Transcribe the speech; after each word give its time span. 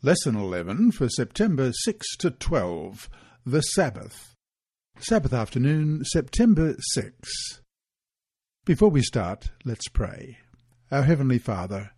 Lesson 0.00 0.36
11 0.36 0.92
for 0.92 1.08
September 1.08 1.72
6 1.72 2.16
to 2.18 2.30
12 2.30 3.10
The 3.44 3.62
Sabbath. 3.62 4.36
Sabbath 5.00 5.32
afternoon, 5.32 6.04
September 6.04 6.76
6. 6.92 7.60
Before 8.64 8.90
we 8.90 9.02
start, 9.02 9.50
let's 9.64 9.88
pray. 9.88 10.38
Our 10.92 11.02
Heavenly 11.02 11.40
Father, 11.40 11.90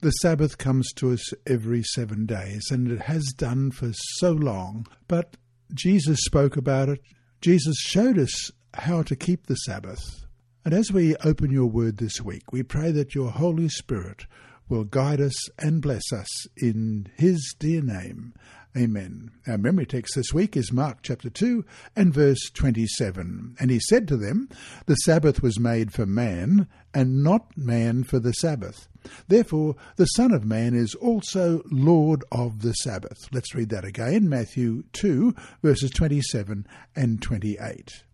the 0.00 0.12
Sabbath 0.12 0.56
comes 0.56 0.90
to 0.94 1.12
us 1.12 1.34
every 1.46 1.82
seven 1.82 2.24
days, 2.24 2.70
and 2.70 2.90
it 2.90 3.02
has 3.02 3.26
done 3.36 3.72
for 3.72 3.90
so 3.92 4.32
long, 4.32 4.86
but 5.06 5.36
Jesus 5.74 6.20
spoke 6.24 6.56
about 6.56 6.88
it. 6.88 7.02
Jesus 7.42 7.76
showed 7.76 8.18
us 8.18 8.50
how 8.72 9.02
to 9.02 9.14
keep 9.14 9.48
the 9.48 9.56
Sabbath. 9.56 10.24
And 10.64 10.72
as 10.72 10.90
we 10.90 11.14
open 11.16 11.50
your 11.50 11.66
word 11.66 11.98
this 11.98 12.22
week, 12.22 12.52
we 12.52 12.62
pray 12.62 12.90
that 12.92 13.14
your 13.14 13.32
Holy 13.32 13.68
Spirit 13.68 14.24
will 14.68 14.84
guide 14.84 15.20
us 15.20 15.34
and 15.58 15.82
bless 15.82 16.12
us 16.12 16.46
in 16.56 17.08
his 17.16 17.54
dear 17.58 17.82
name. 17.82 18.34
Amen. 18.76 19.30
Our 19.48 19.58
memory 19.58 19.86
text 19.86 20.14
this 20.14 20.32
week 20.32 20.56
is 20.56 20.72
Mark 20.72 20.98
chapter 21.02 21.30
2 21.30 21.64
and 21.96 22.12
verse 22.12 22.50
27. 22.50 23.56
And 23.58 23.70
he 23.70 23.80
said 23.80 24.06
to 24.08 24.16
them, 24.16 24.48
The 24.86 24.94
Sabbath 24.96 25.42
was 25.42 25.58
made 25.58 25.92
for 25.92 26.06
man, 26.06 26.68
and 26.94 27.22
not 27.24 27.56
man 27.56 28.04
for 28.04 28.18
the 28.18 28.32
Sabbath. 28.32 28.86
Therefore, 29.26 29.74
the 29.96 30.06
Son 30.06 30.32
of 30.32 30.44
Man 30.44 30.74
is 30.74 30.94
also 30.94 31.62
Lord 31.70 32.24
of 32.30 32.60
the 32.62 32.72
Sabbath. 32.74 33.16
Let's 33.32 33.54
read 33.54 33.70
that 33.70 33.84
again 33.84 34.28
Matthew 34.28 34.84
2, 34.92 35.34
verses 35.62 35.90
27 35.90 36.66
and 36.94 37.22
28. 37.22 38.04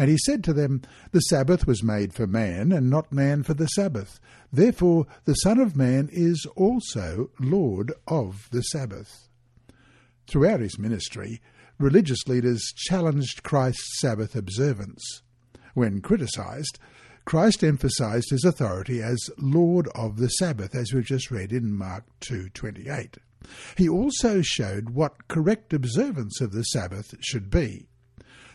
And 0.00 0.08
he 0.08 0.16
said 0.18 0.42
to 0.44 0.54
them, 0.54 0.82
The 1.12 1.20
Sabbath 1.20 1.66
was 1.66 1.82
made 1.82 2.14
for 2.14 2.26
man, 2.26 2.72
and 2.72 2.88
not 2.88 3.12
man 3.12 3.42
for 3.42 3.52
the 3.52 3.66
Sabbath. 3.66 4.18
Therefore 4.52 5.06
the 5.24 5.34
Son 5.34 5.60
of 5.60 5.76
Man 5.76 6.08
is 6.10 6.46
also 6.56 7.30
Lord 7.38 7.92
of 8.06 8.48
the 8.50 8.62
Sabbath. 8.62 9.28
Throughout 10.26 10.60
his 10.60 10.78
ministry, 10.78 11.40
religious 11.78 12.26
leaders 12.26 12.72
challenged 12.76 13.42
Christ's 13.42 14.00
Sabbath 14.00 14.34
observance. 14.34 15.22
When 15.74 16.00
criticized, 16.00 16.78
Christ 17.24 17.62
emphasized 17.62 18.30
his 18.30 18.44
authority 18.44 19.02
as 19.02 19.30
Lord 19.38 19.88
of 19.94 20.16
the 20.16 20.28
Sabbath, 20.28 20.74
as 20.74 20.92
we've 20.92 21.04
just 21.04 21.30
read 21.30 21.52
in 21.52 21.72
Mark 21.72 22.04
2:28. 22.20 23.18
He 23.76 23.88
also 23.88 24.42
showed 24.42 24.90
what 24.90 25.28
correct 25.28 25.72
observance 25.72 26.40
of 26.40 26.52
the 26.52 26.64
Sabbath 26.64 27.14
should 27.20 27.50
be. 27.50 27.86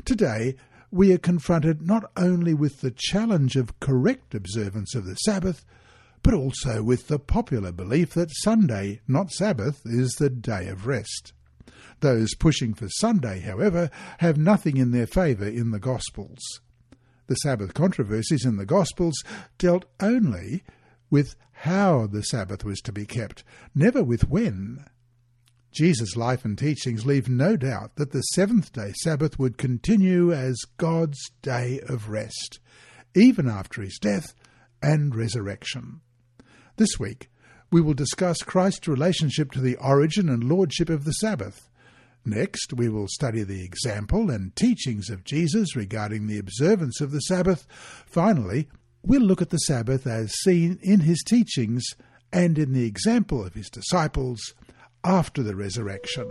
Today, 0.03 0.55
we 0.91 1.11
are 1.13 1.17
confronted 1.17 1.81
not 1.81 2.11
only 2.15 2.53
with 2.53 2.81
the 2.81 2.91
challenge 2.91 3.55
of 3.55 3.79
correct 3.79 4.35
observance 4.35 4.93
of 4.93 5.05
the 5.05 5.15
Sabbath, 5.15 5.65
but 6.25 6.33
also 6.33 6.81
with 6.81 7.07
the 7.07 7.19
popular 7.19 7.71
belief 7.71 8.15
that 8.15 8.31
Sunday, 8.37 8.99
not 9.07 9.29
Sabbath, 9.29 9.83
is 9.85 10.13
the 10.13 10.31
day 10.31 10.67
of 10.67 10.87
rest. 10.87 11.33
Those 11.99 12.33
pushing 12.33 12.73
for 12.73 12.89
Sunday, 12.89 13.41
however, 13.41 13.91
have 14.17 14.35
nothing 14.35 14.77
in 14.77 14.89
their 14.89 15.05
favour 15.05 15.45
in 15.47 15.69
the 15.69 15.77
Gospels. 15.77 16.39
The 17.27 17.35
Sabbath 17.35 17.75
controversies 17.75 18.43
in 18.43 18.57
the 18.57 18.65
Gospels 18.65 19.13
dealt 19.59 19.85
only 19.99 20.63
with 21.11 21.35
how 21.51 22.07
the 22.07 22.23
Sabbath 22.23 22.65
was 22.65 22.79
to 22.79 22.91
be 22.91 23.05
kept, 23.05 23.43
never 23.75 24.03
with 24.03 24.27
when. 24.27 24.83
Jesus' 25.71 26.15
life 26.15 26.43
and 26.43 26.57
teachings 26.57 27.05
leave 27.05 27.29
no 27.29 27.55
doubt 27.55 27.97
that 27.97 28.13
the 28.13 28.21
seventh 28.21 28.73
day 28.73 28.93
Sabbath 29.03 29.37
would 29.37 29.59
continue 29.59 30.33
as 30.33 30.57
God's 30.77 31.21
day 31.43 31.81
of 31.87 32.09
rest, 32.09 32.59
even 33.13 33.47
after 33.47 33.83
his 33.83 33.99
death 34.01 34.33
and 34.81 35.13
resurrection. 35.13 36.01
This 36.77 36.99
week, 36.99 37.29
we 37.71 37.79
will 37.79 37.93
discuss 37.93 38.39
Christ's 38.39 38.87
relationship 38.87 39.51
to 39.53 39.61
the 39.61 39.77
origin 39.77 40.27
and 40.27 40.43
lordship 40.43 40.89
of 40.89 41.05
the 41.05 41.13
Sabbath. 41.13 41.69
Next, 42.25 42.73
we 42.73 42.89
will 42.89 43.07
study 43.07 43.43
the 43.43 43.63
example 43.63 44.29
and 44.29 44.53
teachings 44.55 45.09
of 45.09 45.23
Jesus 45.23 45.75
regarding 45.75 46.27
the 46.27 46.37
observance 46.37 46.99
of 46.99 47.11
the 47.11 47.21
Sabbath. 47.21 47.65
Finally, 48.05 48.67
we'll 49.03 49.21
look 49.21 49.41
at 49.41 49.51
the 49.51 49.57
Sabbath 49.57 50.05
as 50.05 50.33
seen 50.41 50.77
in 50.81 51.01
his 51.01 51.23
teachings 51.25 51.85
and 52.33 52.59
in 52.59 52.73
the 52.73 52.85
example 52.85 53.45
of 53.45 53.53
his 53.53 53.69
disciples 53.69 54.53
after 55.05 55.41
the 55.41 55.55
resurrection. 55.55 56.27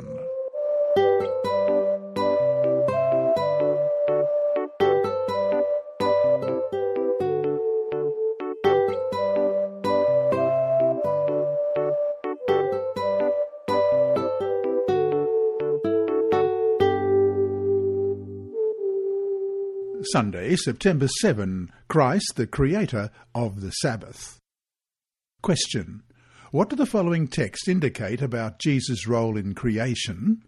Sunday, 20.14 20.54
September 20.54 21.08
7, 21.22 21.72
Christ, 21.88 22.34
the 22.36 22.46
Creator 22.46 23.10
of 23.34 23.60
the 23.60 23.72
Sabbath. 23.72 24.38
Question. 25.42 26.04
What 26.52 26.70
do 26.70 26.76
the 26.76 26.86
following 26.86 27.26
texts 27.26 27.66
indicate 27.66 28.22
about 28.22 28.60
Jesus' 28.60 29.08
role 29.08 29.36
in 29.36 29.56
creation? 29.56 30.44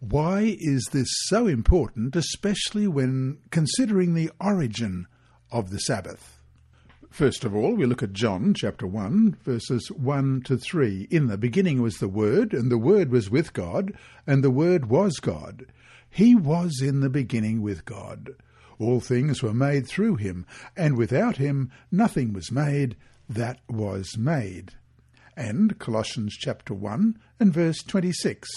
Why 0.00 0.56
is 0.58 0.88
this 0.90 1.06
so 1.26 1.46
important, 1.46 2.16
especially 2.16 2.88
when 2.88 3.38
considering 3.52 4.14
the 4.14 4.32
origin 4.40 5.06
of 5.52 5.70
the 5.70 5.78
Sabbath? 5.78 6.40
First 7.08 7.44
of 7.44 7.54
all, 7.54 7.76
we 7.76 7.86
look 7.86 8.02
at 8.02 8.12
John 8.12 8.54
chapter 8.54 8.88
1, 8.88 9.36
verses 9.44 9.88
1 9.92 10.42
to 10.46 10.56
3. 10.56 11.06
In 11.12 11.28
the 11.28 11.38
beginning 11.38 11.80
was 11.80 11.98
the 11.98 12.08
Word, 12.08 12.52
and 12.52 12.72
the 12.72 12.76
Word 12.76 13.12
was 13.12 13.30
with 13.30 13.52
God, 13.52 13.92
and 14.26 14.42
the 14.42 14.50
Word 14.50 14.86
was 14.86 15.20
God. 15.20 15.66
He 16.10 16.34
was 16.34 16.80
in 16.82 16.98
the 17.02 17.08
beginning 17.08 17.62
with 17.62 17.84
God. 17.84 18.34
All 18.78 19.00
things 19.00 19.42
were 19.42 19.54
made 19.54 19.86
through 19.86 20.16
him, 20.16 20.46
and 20.76 20.96
without 20.96 21.36
him 21.36 21.70
nothing 21.90 22.32
was 22.32 22.52
made 22.52 22.96
that 23.28 23.60
was 23.68 24.16
made 24.16 24.74
and 25.36 25.78
Colossians 25.78 26.34
chapter 26.34 26.72
1 26.72 27.18
and 27.38 27.52
verse 27.52 27.82
26. 27.82 28.48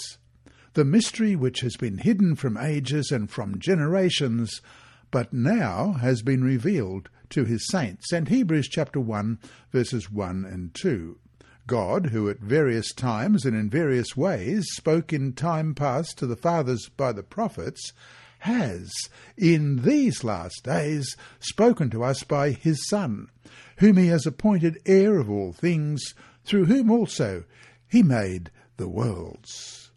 The 0.72 0.84
mystery 0.84 1.36
which 1.36 1.60
has 1.60 1.76
been 1.76 1.98
hidden 1.98 2.36
from 2.36 2.56
ages 2.56 3.10
and 3.10 3.30
from 3.30 3.58
generations, 3.58 4.62
but 5.10 5.32
now 5.32 5.92
has 6.00 6.22
been 6.22 6.42
revealed 6.42 7.10
to 7.30 7.44
his 7.44 7.66
saints. 7.68 8.12
And 8.12 8.28
Hebrews 8.28 8.68
chapter 8.68 9.00
1 9.00 9.38
verses 9.72 10.10
1 10.10 10.44
and 10.46 10.72
2. 10.74 11.18
God, 11.66 12.06
who 12.06 12.30
at 12.30 12.40
various 12.40 12.92
times 12.92 13.44
and 13.44 13.54
in 13.54 13.68
various 13.68 14.16
ways 14.16 14.66
spoke 14.72 15.12
in 15.12 15.34
time 15.34 15.74
past 15.74 16.18
to 16.18 16.26
the 16.26 16.36
fathers 16.36 16.88
by 16.96 17.12
the 17.12 17.22
prophets, 17.22 17.92
has, 18.40 18.90
in 19.36 19.82
these 19.82 20.24
last 20.24 20.64
days, 20.64 21.16
spoken 21.38 21.90
to 21.90 22.02
us 22.02 22.22
by 22.24 22.50
his 22.50 22.86
Son, 22.88 23.28
whom 23.78 23.96
he 23.96 24.08
has 24.08 24.26
appointed 24.26 24.80
heir 24.86 25.18
of 25.18 25.30
all 25.30 25.52
things, 25.52 26.14
through 26.44 26.66
whom 26.66 26.90
also 26.90 27.44
he 27.86 28.02
made 28.02 28.50
the 28.76 28.88
worlds. 28.88 29.90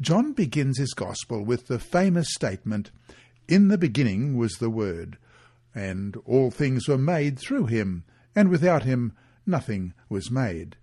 John 0.00 0.32
begins 0.32 0.78
his 0.78 0.94
Gospel 0.94 1.44
with 1.44 1.66
the 1.66 1.78
famous 1.78 2.28
statement, 2.32 2.90
In 3.48 3.68
the 3.68 3.78
beginning 3.78 4.36
was 4.36 4.54
the 4.54 4.70
Word, 4.70 5.18
and 5.74 6.16
all 6.24 6.50
things 6.50 6.88
were 6.88 6.98
made 6.98 7.38
through 7.38 7.66
him, 7.66 8.04
and 8.34 8.48
without 8.48 8.84
him 8.84 9.12
nothing 9.44 9.92
was 10.08 10.30
made. 10.30 10.76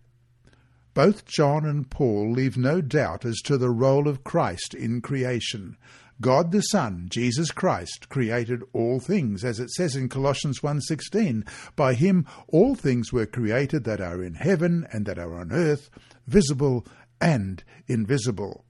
Both 0.95 1.25
John 1.25 1.65
and 1.65 1.89
Paul 1.89 2.31
leave 2.31 2.55
no 2.55 2.79
doubt 2.79 3.25
as 3.25 3.41
to 3.41 3.57
the 3.57 3.69
role 3.69 4.07
of 4.07 4.23
Christ 4.23 4.73
in 4.73 5.01
creation, 5.01 5.75
God 6.21 6.53
the 6.53 6.61
Son, 6.61 7.07
Jesus 7.09 7.51
Christ, 7.51 8.07
created 8.07 8.63
all 8.71 9.01
things, 9.01 9.43
as 9.43 9.59
it 9.59 9.69
says 9.71 9.97
in 9.97 10.07
Colossians 10.07 10.61
1.16. 10.61 11.45
By 11.75 11.95
him 11.95 12.25
all 12.47 12.75
things 12.75 13.11
were 13.11 13.25
created 13.25 13.83
that 13.83 13.99
are 13.99 14.23
in 14.23 14.35
heaven 14.35 14.87
and 14.89 15.05
that 15.05 15.19
are 15.19 15.37
on 15.37 15.51
earth, 15.51 15.89
visible 16.27 16.87
and 17.19 17.61
invisible. 17.87 18.63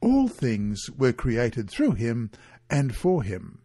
All 0.00 0.26
things 0.26 0.90
were 0.90 1.12
created 1.12 1.70
through 1.70 1.92
him 1.92 2.32
and 2.68 2.92
for 2.92 3.22
him. 3.22 3.60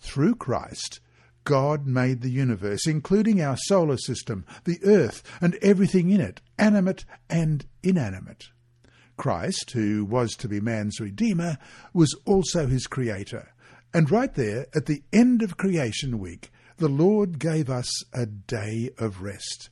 Through 0.00 0.34
Christ, 0.34 0.98
God 1.44 1.86
made 1.86 2.20
the 2.20 2.30
universe, 2.30 2.86
including 2.86 3.40
our 3.40 3.56
solar 3.56 3.96
system, 3.96 4.44
the 4.64 4.78
earth, 4.84 5.22
and 5.40 5.56
everything 5.62 6.10
in 6.10 6.20
it, 6.20 6.40
animate 6.58 7.04
and 7.28 7.64
inanimate. 7.82 8.48
Christ, 9.16 9.72
who 9.72 10.04
was 10.04 10.34
to 10.36 10.48
be 10.48 10.60
man's 10.60 11.00
Redeemer, 11.00 11.58
was 11.92 12.14
also 12.24 12.66
his 12.66 12.86
Creator. 12.86 13.52
And 13.94 14.10
right 14.10 14.34
there, 14.34 14.66
at 14.74 14.86
the 14.86 15.02
end 15.12 15.42
of 15.42 15.56
creation 15.56 16.18
week, 16.18 16.50
the 16.78 16.88
Lord 16.88 17.38
gave 17.38 17.68
us 17.68 17.90
a 18.12 18.26
day 18.26 18.90
of 18.98 19.22
rest. 19.22 19.68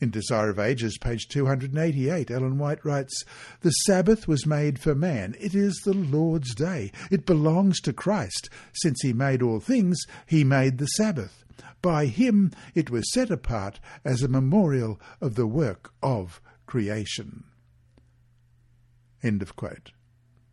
In 0.00 0.10
Desire 0.10 0.50
of 0.50 0.58
Ages, 0.58 0.98
page 0.98 1.28
288, 1.28 2.30
Ellen 2.30 2.58
White 2.58 2.84
writes, 2.84 3.24
The 3.60 3.70
Sabbath 3.70 4.28
was 4.28 4.46
made 4.46 4.78
for 4.78 4.94
man. 4.94 5.34
It 5.40 5.54
is 5.54 5.74
the 5.84 5.94
Lord's 5.94 6.54
day. 6.54 6.92
It 7.10 7.26
belongs 7.26 7.80
to 7.80 7.92
Christ. 7.92 8.48
Since 8.74 9.02
he 9.02 9.12
made 9.12 9.42
all 9.42 9.60
things, 9.60 9.98
he 10.26 10.44
made 10.44 10.78
the 10.78 10.86
Sabbath. 10.86 11.44
By 11.82 12.06
him 12.06 12.50
it 12.74 12.90
was 12.90 13.12
set 13.12 13.30
apart 13.30 13.78
as 14.04 14.22
a 14.22 14.28
memorial 14.28 15.00
of 15.20 15.34
the 15.34 15.46
work 15.46 15.92
of 16.02 16.40
creation. 16.66 17.44
End 19.22 19.42
of 19.42 19.56
quote. 19.56 19.92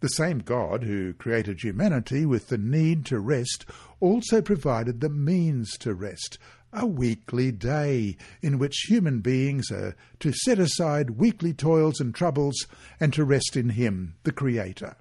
The 0.01 0.09
same 0.09 0.39
God 0.39 0.83
who 0.83 1.13
created 1.13 1.61
humanity 1.61 2.25
with 2.25 2.47
the 2.47 2.57
need 2.57 3.05
to 3.05 3.19
rest 3.19 3.65
also 3.99 4.41
provided 4.41 4.99
the 4.99 5.09
means 5.09 5.77
to 5.77 5.93
rest, 5.93 6.39
a 6.73 6.85
weekly 6.85 7.51
day 7.51 8.18
in 8.41 8.57
which 8.57 8.85
human 8.88 9.19
beings 9.19 9.71
are 9.71 9.95
to 10.19 10.31
set 10.31 10.59
aside 10.59 11.12
weekly 11.12 11.53
toils 11.53 12.00
and 12.00 12.15
troubles 12.15 12.68
and 13.00 13.13
to 13.13 13.25
rest 13.25 13.56
in 13.56 13.69
Him, 13.69 14.15
the 14.23 14.31
Creator. 14.31 14.95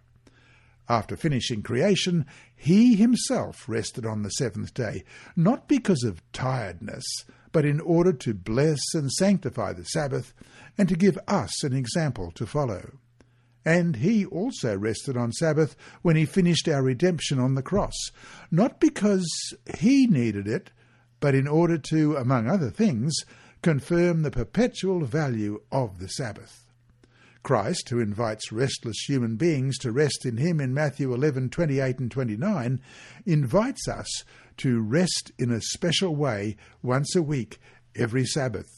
After 0.89 1.17
finishing 1.17 1.63
creation, 1.63 2.27
He 2.57 2.97
Himself 2.97 3.69
rested 3.69 4.05
on 4.05 4.23
the 4.23 4.31
seventh 4.31 4.75
day, 4.75 5.05
not 5.37 5.69
because 5.69 6.03
of 6.03 6.23
tiredness, 6.33 7.05
but 7.53 7.65
in 7.65 7.81
order 7.81 8.13
to 8.13 8.35
bless 8.35 8.81
and 8.95 9.11
sanctify 9.13 9.73
the 9.73 9.85
Sabbath 9.85 10.35
and 10.77 10.89
to 10.89 10.97
give 10.97 11.19
us 11.29 11.63
an 11.63 11.73
example 11.73 12.31
to 12.33 12.47
follow. 12.47 12.93
And 13.65 13.97
he 13.97 14.25
also 14.25 14.77
rested 14.77 15.17
on 15.17 15.33
Sabbath 15.33 15.77
when 16.03 16.17
he 16.17 16.25
finished 16.25 16.67
our 16.69 16.83
redemption 16.83 17.39
on 17.39 17.55
the 17.55 17.63
cross, 17.63 17.95
not 18.51 18.81
because 18.81 19.29
he 19.79 20.07
needed 20.07 20.49
it, 20.49 20.71
but 21.21 21.35
in 21.35 21.47
order 21.47 21.79
to, 21.79 22.17
among 22.17 22.49
other 22.49 22.71
things, 22.71 23.15
confirm 23.63 24.23
the 24.23 24.31
perpetual 24.31 25.05
value 25.05 25.61
of 25.71 25.99
the 25.99 26.09
Sabbath. 26.09 26.67
Christ, 27.43 27.89
who 27.89 28.01
invites 28.01 28.53
restless 28.53 29.05
human 29.07 29.37
beings 29.37 29.79
to 29.79 29.93
rest 29.93 30.27
in 30.27 30.37
him 30.37 30.61
in 30.61 30.75
Matthew 30.75 31.15
11:28 31.15 31.99
and 31.99 32.11
29, 32.11 32.81
invites 33.25 33.89
us 33.89 34.25
to 34.59 34.81
rest 34.81 35.33
in 35.39 35.51
a 35.51 35.61
special 35.61 36.15
way 36.15 36.57
once 36.83 37.15
a 37.17 37.23
week 37.23 37.59
every 37.97 38.27
Sabbath. 38.27 38.69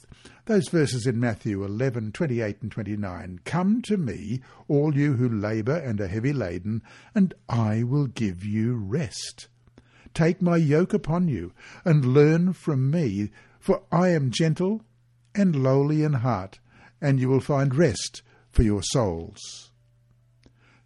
Those 0.46 0.68
verses 0.68 1.06
in 1.06 1.18
Matthew 1.18 1.64
11:28 1.64 2.62
and 2.62 2.70
29, 2.70 3.40
Come 3.44 3.82
to 3.82 3.96
me, 3.96 4.40
all 4.68 4.96
you 4.96 5.14
who 5.14 5.28
labour 5.28 5.76
and 5.76 6.00
are 6.00 6.06
heavy 6.06 6.32
laden, 6.32 6.82
and 7.14 7.34
I 7.48 7.82
will 7.82 8.06
give 8.06 8.44
you 8.44 8.74
rest. 8.76 9.48
Take 10.14 10.42
my 10.42 10.56
yoke 10.56 10.92
upon 10.92 11.28
you, 11.28 11.52
and 11.84 12.04
learn 12.04 12.52
from 12.52 12.90
me, 12.90 13.30
for 13.58 13.82
I 13.90 14.08
am 14.08 14.30
gentle 14.30 14.82
and 15.34 15.56
lowly 15.56 16.02
in 16.02 16.14
heart, 16.14 16.58
and 17.00 17.18
you 17.18 17.28
will 17.28 17.40
find 17.40 17.74
rest 17.74 18.22
for 18.50 18.62
your 18.62 18.82
souls. 18.82 19.70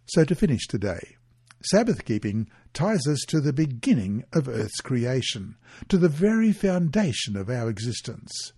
So 0.05 0.23
to 0.23 0.35
finish 0.35 0.67
today, 0.67 1.17
Sabbath 1.63 2.05
keeping 2.05 2.49
ties 2.73 3.07
us 3.07 3.19
to 3.27 3.41
the 3.41 3.51
beginning 3.51 4.23
of 4.31 4.47
Earth's 4.47 4.79
creation, 4.79 5.55
to 5.89 5.97
the 5.97 6.07
very 6.07 6.53
foundation 6.53 7.35
of 7.35 7.49
our 7.49 7.69
existence. 7.69 8.53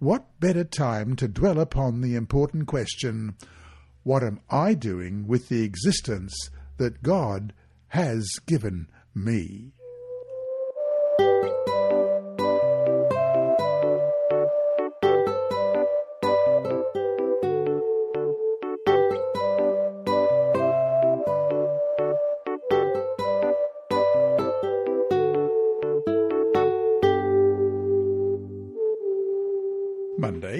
What 0.00 0.40
better 0.40 0.64
time 0.64 1.14
to 1.16 1.28
dwell 1.28 1.60
upon 1.60 2.00
the 2.00 2.16
important 2.16 2.66
question, 2.66 3.36
What 4.02 4.24
am 4.24 4.40
I 4.50 4.74
doing 4.74 5.28
with 5.28 5.48
the 5.48 5.62
existence 5.62 6.34
that 6.76 7.02
God 7.02 7.54
has 7.88 8.28
given 8.46 8.88
me? 9.14 9.72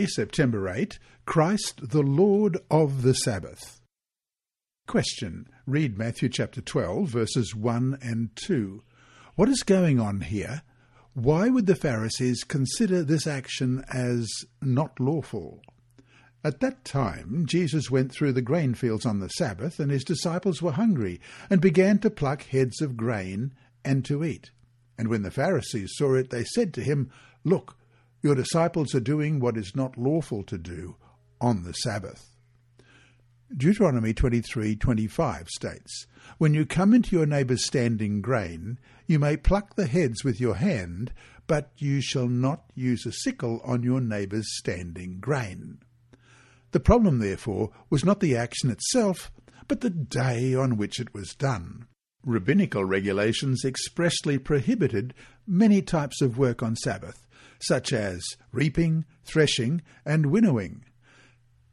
September 0.06 0.68
8, 0.68 0.98
Christ 1.26 1.90
the 1.90 2.02
Lord 2.02 2.58
of 2.70 3.02
the 3.02 3.14
Sabbath. 3.14 3.80
Question. 4.86 5.48
Read 5.66 5.96
Matthew 5.96 6.28
chapter 6.28 6.60
12, 6.60 7.08
verses 7.08 7.54
1 7.54 7.98
and 8.02 8.30
2. 8.36 8.82
What 9.36 9.48
is 9.48 9.62
going 9.62 10.00
on 10.00 10.20
here? 10.22 10.62
Why 11.14 11.48
would 11.48 11.66
the 11.66 11.74
Pharisees 11.74 12.42
consider 12.42 13.02
this 13.02 13.26
action 13.26 13.84
as 13.92 14.28
not 14.60 14.98
lawful? 14.98 15.60
At 16.44 16.60
that 16.60 16.84
time, 16.84 17.46
Jesus 17.46 17.90
went 17.90 18.10
through 18.10 18.32
the 18.32 18.42
grain 18.42 18.74
fields 18.74 19.06
on 19.06 19.20
the 19.20 19.28
Sabbath, 19.28 19.78
and 19.78 19.92
his 19.92 20.04
disciples 20.04 20.60
were 20.60 20.72
hungry, 20.72 21.20
and 21.48 21.60
began 21.60 21.98
to 22.00 22.10
pluck 22.10 22.42
heads 22.44 22.80
of 22.80 22.96
grain 22.96 23.54
and 23.84 24.04
to 24.06 24.24
eat. 24.24 24.50
And 24.98 25.08
when 25.08 25.22
the 25.22 25.30
Pharisees 25.30 25.92
saw 25.94 26.14
it, 26.14 26.30
they 26.30 26.44
said 26.44 26.74
to 26.74 26.82
him, 26.82 27.10
Look, 27.44 27.76
your 28.22 28.34
disciples 28.34 28.94
are 28.94 29.00
doing 29.00 29.40
what 29.40 29.56
is 29.56 29.74
not 29.74 29.98
lawful 29.98 30.42
to 30.44 30.56
do 30.56 30.96
on 31.40 31.64
the 31.64 31.72
Sabbath. 31.72 32.36
Deuteronomy 33.54 34.14
23:25 34.14 35.48
states, 35.48 36.06
When 36.38 36.54
you 36.54 36.64
come 36.64 36.94
into 36.94 37.14
your 37.14 37.26
neighbour's 37.26 37.66
standing 37.66 38.22
grain, 38.22 38.78
you 39.06 39.18
may 39.18 39.36
pluck 39.36 39.74
the 39.74 39.86
heads 39.86 40.24
with 40.24 40.40
your 40.40 40.54
hand, 40.54 41.12
but 41.46 41.72
you 41.76 42.00
shall 42.00 42.28
not 42.28 42.64
use 42.74 43.04
a 43.04 43.12
sickle 43.12 43.60
on 43.64 43.82
your 43.82 44.00
neighbour's 44.00 44.56
standing 44.56 45.18
grain. 45.20 45.80
The 46.70 46.80
problem, 46.80 47.18
therefore, 47.18 47.70
was 47.90 48.04
not 48.04 48.20
the 48.20 48.36
action 48.36 48.70
itself, 48.70 49.30
but 49.68 49.80
the 49.82 49.90
day 49.90 50.54
on 50.54 50.78
which 50.78 50.98
it 50.98 51.12
was 51.12 51.34
done. 51.34 51.86
Rabbinical 52.24 52.84
regulations 52.84 53.64
expressly 53.64 54.38
prohibited 54.38 55.12
many 55.46 55.82
types 55.82 56.22
of 56.22 56.38
work 56.38 56.62
on 56.62 56.76
Sabbath, 56.76 57.26
such 57.62 57.92
as 57.92 58.22
reaping, 58.52 59.04
threshing, 59.24 59.82
and 60.04 60.26
winnowing. 60.26 60.84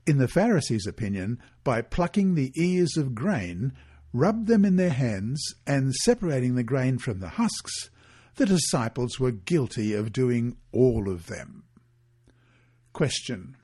In 0.06 0.18
the 0.18 0.28
Pharisees' 0.28 0.88
opinion, 0.88 1.40
by 1.64 1.82
plucking 1.82 2.36
the 2.36 2.52
ears 2.56 2.98
of 2.98 3.14
grain, 3.14 3.74
rub 4.14 4.48
them 4.48 4.66
in 4.66 4.76
their 4.76 4.90
hands, 4.90 5.54
and 5.68 5.94
separating 5.94 6.56
the 6.56 6.64
grain 6.64 6.98
from 6.98 7.20
the 7.20 7.30
husks, 7.30 7.90
the 8.36 8.46
disciples 8.46 9.20
were 9.20 9.32
guilty 9.32 9.94
of 9.94 10.14
doing 10.14 10.56
all 10.72 11.10
of 11.10 11.28
them. 11.28 11.64
Question. 12.94 13.56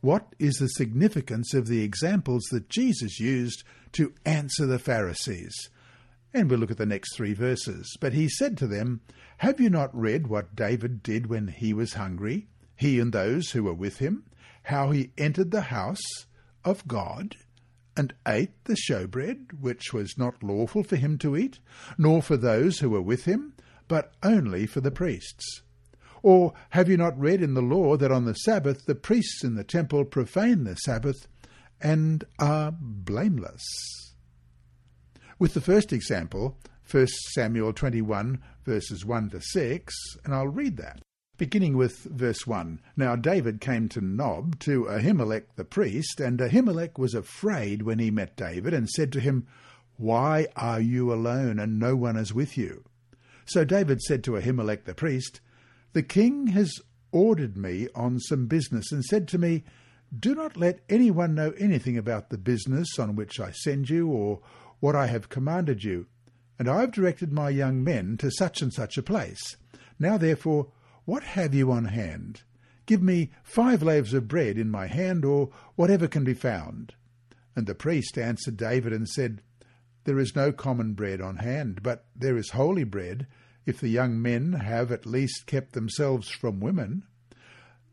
What 0.00 0.34
is 0.40 0.54
the 0.54 0.66
significance 0.66 1.54
of 1.54 1.68
the 1.68 1.84
examples 1.84 2.42
that 2.50 2.68
Jesus 2.68 3.20
used 3.20 3.62
to 3.92 4.12
answer 4.24 4.66
the 4.66 4.80
Pharisees? 4.80 5.54
And 6.34 6.48
we'll 6.48 6.58
look 6.58 6.70
at 6.70 6.78
the 6.78 6.86
next 6.86 7.14
three 7.14 7.34
verses. 7.34 7.96
But 8.00 8.14
he 8.14 8.28
said 8.28 8.56
to 8.58 8.66
them, 8.66 9.02
Have 9.38 9.60
you 9.60 9.68
not 9.68 9.94
read 9.98 10.26
what 10.26 10.56
David 10.56 11.02
did 11.02 11.26
when 11.26 11.48
he 11.48 11.74
was 11.74 11.94
hungry, 11.94 12.48
he 12.74 12.98
and 12.98 13.12
those 13.12 13.50
who 13.50 13.64
were 13.64 13.74
with 13.74 13.98
him, 13.98 14.24
how 14.64 14.90
he 14.90 15.12
entered 15.18 15.50
the 15.50 15.62
house 15.62 16.26
of 16.64 16.88
God 16.88 17.36
and 17.96 18.14
ate 18.26 18.64
the 18.64 18.76
showbread, 18.76 19.60
which 19.60 19.92
was 19.92 20.16
not 20.16 20.42
lawful 20.42 20.82
for 20.82 20.96
him 20.96 21.18
to 21.18 21.36
eat, 21.36 21.58
nor 21.98 22.22
for 22.22 22.36
those 22.36 22.78
who 22.78 22.90
were 22.90 23.02
with 23.02 23.24
him, 23.24 23.52
but 23.86 24.14
only 24.22 24.66
for 24.66 24.80
the 24.80 24.90
priests? 24.90 25.62
Or 26.22 26.54
have 26.70 26.88
you 26.88 26.96
not 26.96 27.18
read 27.18 27.42
in 27.42 27.54
the 27.54 27.60
law 27.60 27.96
that 27.96 28.12
on 28.12 28.24
the 28.24 28.34
Sabbath 28.34 28.86
the 28.86 28.94
priests 28.94 29.44
in 29.44 29.56
the 29.56 29.64
temple 29.64 30.04
profane 30.04 30.64
the 30.64 30.76
Sabbath 30.76 31.26
and 31.80 32.24
are 32.38 32.72
blameless? 32.72 33.62
With 35.42 35.54
the 35.54 35.60
first 35.60 35.92
example, 35.92 36.56
1 36.88 37.08
Samuel 37.34 37.72
21, 37.72 38.40
verses 38.64 39.04
1 39.04 39.30
to 39.30 39.40
6, 39.40 39.94
and 40.24 40.32
I'll 40.32 40.46
read 40.46 40.76
that. 40.76 41.02
Beginning 41.36 41.76
with 41.76 42.04
verse 42.04 42.46
1 42.46 42.80
Now 42.96 43.16
David 43.16 43.60
came 43.60 43.88
to 43.88 44.00
Nob 44.00 44.60
to 44.60 44.84
Ahimelech 44.84 45.46
the 45.56 45.64
priest, 45.64 46.20
and 46.20 46.38
Ahimelech 46.38 46.96
was 46.96 47.12
afraid 47.12 47.82
when 47.82 47.98
he 47.98 48.08
met 48.08 48.36
David, 48.36 48.72
and 48.72 48.88
said 48.88 49.10
to 49.14 49.18
him, 49.18 49.48
Why 49.96 50.46
are 50.54 50.80
you 50.80 51.12
alone, 51.12 51.58
and 51.58 51.76
no 51.76 51.96
one 51.96 52.16
is 52.16 52.32
with 52.32 52.56
you? 52.56 52.84
So 53.44 53.64
David 53.64 54.00
said 54.00 54.22
to 54.22 54.36
Ahimelech 54.36 54.84
the 54.84 54.94
priest, 54.94 55.40
The 55.92 56.04
king 56.04 56.46
has 56.46 56.72
ordered 57.10 57.56
me 57.56 57.88
on 57.96 58.20
some 58.20 58.46
business, 58.46 58.92
and 58.92 59.04
said 59.04 59.26
to 59.26 59.38
me, 59.38 59.64
Do 60.16 60.36
not 60.36 60.56
let 60.56 60.84
anyone 60.88 61.34
know 61.34 61.52
anything 61.58 61.98
about 61.98 62.30
the 62.30 62.38
business 62.38 62.96
on 62.96 63.16
which 63.16 63.40
I 63.40 63.50
send 63.50 63.90
you, 63.90 64.06
or 64.06 64.38
what 64.82 64.96
I 64.96 65.06
have 65.06 65.28
commanded 65.28 65.84
you. 65.84 66.08
And 66.58 66.68
I 66.68 66.80
have 66.80 66.90
directed 66.90 67.32
my 67.32 67.50
young 67.50 67.84
men 67.84 68.16
to 68.16 68.32
such 68.32 68.60
and 68.60 68.72
such 68.72 68.98
a 68.98 69.02
place. 69.02 69.56
Now 69.96 70.18
therefore, 70.18 70.72
what 71.04 71.22
have 71.22 71.54
you 71.54 71.70
on 71.70 71.84
hand? 71.84 72.42
Give 72.84 73.00
me 73.00 73.30
five 73.44 73.80
loaves 73.80 74.12
of 74.12 74.26
bread 74.26 74.58
in 74.58 74.72
my 74.72 74.88
hand, 74.88 75.24
or 75.24 75.50
whatever 75.76 76.08
can 76.08 76.24
be 76.24 76.34
found. 76.34 76.94
And 77.54 77.68
the 77.68 77.76
priest 77.76 78.18
answered 78.18 78.56
David 78.56 78.92
and 78.92 79.08
said, 79.08 79.40
There 80.02 80.18
is 80.18 80.34
no 80.34 80.50
common 80.50 80.94
bread 80.94 81.20
on 81.20 81.36
hand, 81.36 81.84
but 81.84 82.06
there 82.16 82.36
is 82.36 82.50
holy 82.50 82.82
bread, 82.82 83.28
if 83.64 83.80
the 83.80 83.88
young 83.88 84.20
men 84.20 84.54
have 84.54 84.90
at 84.90 85.06
least 85.06 85.46
kept 85.46 85.74
themselves 85.74 86.28
from 86.28 86.58
women. 86.58 87.04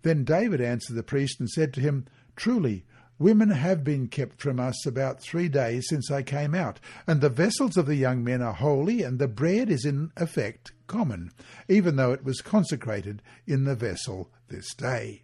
Then 0.01 0.24
David 0.24 0.60
answered 0.60 0.96
the 0.96 1.03
priest 1.03 1.39
and 1.39 1.51
said 1.51 1.72
to 1.75 1.81
him, 1.81 2.08
Truly, 2.36 2.84
Women 3.19 3.49
have 3.49 3.83
been 3.83 4.07
kept 4.07 4.41
from 4.41 4.61
us 4.61 4.85
about 4.85 5.21
three 5.21 5.49
days 5.49 5.88
since 5.89 6.09
I 6.09 6.23
came 6.23 6.55
out, 6.55 6.79
and 7.05 7.19
the 7.19 7.29
vessels 7.29 7.75
of 7.75 7.85
the 7.85 7.95
young 7.95 8.23
men 8.23 8.41
are 8.41 8.53
holy, 8.53 9.03
and 9.03 9.19
the 9.19 9.27
bread 9.27 9.69
is 9.69 9.83
in 9.83 10.13
effect 10.15 10.71
common, 10.88 11.31
even 11.67 11.97
though 11.97 12.13
it 12.13 12.23
was 12.23 12.39
consecrated 12.39 13.21
in 13.45 13.65
the 13.65 13.75
vessel 13.75 14.31
this 14.47 14.73
day. 14.73 15.23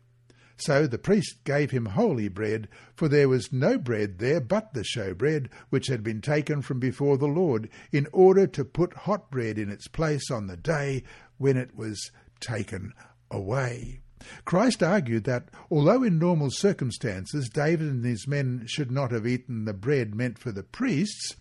So 0.58 0.88
the 0.88 0.98
priest 0.98 1.46
gave 1.46 1.72
him 1.72 1.86
holy 1.86 2.28
bread, 2.28 2.68
for 2.96 3.08
there 3.08 3.30
was 3.30 3.54
no 3.54 3.78
bread 3.78 4.20
there 4.20 4.42
but 4.42 4.74
the 4.74 4.84
showbread, 4.84 5.48
which 5.70 5.88
had 5.88 6.04
been 6.04 6.20
taken 6.20 6.62
from 6.62 6.82
before 6.82 7.18
the 7.18 7.28
Lord, 7.28 7.70
in 7.94 8.08
order 8.12 8.46
to 8.46 8.66
put 8.66 8.94
hot 8.94 9.32
bread 9.32 9.58
in 9.58 9.70
its 9.70 9.88
place 9.88 10.30
on 10.30 10.48
the 10.48 10.58
day 10.58 11.04
when 11.38 11.56
it 11.56 11.76
was 11.78 12.12
taken 12.42 12.94
away. 13.32 14.02
Christ 14.46 14.84
argued 14.84 15.24
that, 15.26 15.50
although 15.70 16.04
in 16.04 16.20
normal 16.20 16.52
circumstances 16.52 17.50
David 17.50 17.88
and 17.88 18.06
his 18.06 18.28
men 18.28 18.64
should 18.68 18.92
not 18.92 19.12
have 19.12 19.28
eaten 19.28 19.66
the 19.66 19.74
bread 19.74 20.16
meant 20.16 20.38
for 20.38 20.52
the 20.52 20.64
priests, 20.64 21.36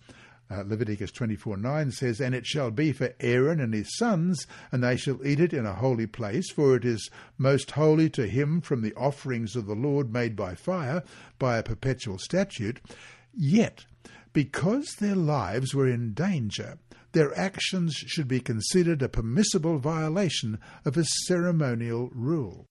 uh, 0.50 0.62
Leviticus 0.67 1.11
24 1.11 1.57
9 1.57 1.91
says, 1.91 2.21
And 2.21 2.35
it 2.35 2.47
shall 2.47 2.71
be 2.71 2.93
for 2.93 3.14
Aaron 3.21 3.61
and 3.61 3.73
his 3.73 3.97
sons, 3.97 4.47
and 4.71 4.85
they 4.85 4.97
shall 4.97 5.25
eat 5.26 5.41
it 5.41 5.53
in 5.53 5.64
a 5.64 5.75
holy 5.75 6.07
place, 6.07 6.50
for 6.50 6.76
it 6.76 6.85
is 6.85 7.11
most 7.38 7.73
holy 7.73 8.11
to 8.11 8.26
him 8.26 8.61
from 8.61 8.83
the 8.83 8.95
offerings 8.95 9.57
of 9.57 9.67
the 9.67 9.75
Lord 9.75 10.12
made 10.12 10.37
by 10.37 10.55
fire, 10.55 11.03
by 11.38 11.57
a 11.57 11.62
perpetual 11.62 12.19
statute. 12.19 12.81
Yet, 13.33 13.87
because 14.33 14.95
their 14.99 15.17
lives 15.17 15.75
were 15.75 15.88
in 15.88 16.12
danger, 16.12 16.79
their 17.12 17.37
actions 17.38 17.95
should 17.95 18.29
be 18.29 18.41
considered 18.41 19.00
a 19.00 19.09
permissible 19.09 19.79
violation 19.79 20.59
of 20.85 20.97
a 20.97 21.05
ceremonial 21.05 22.11
rule. 22.12 22.67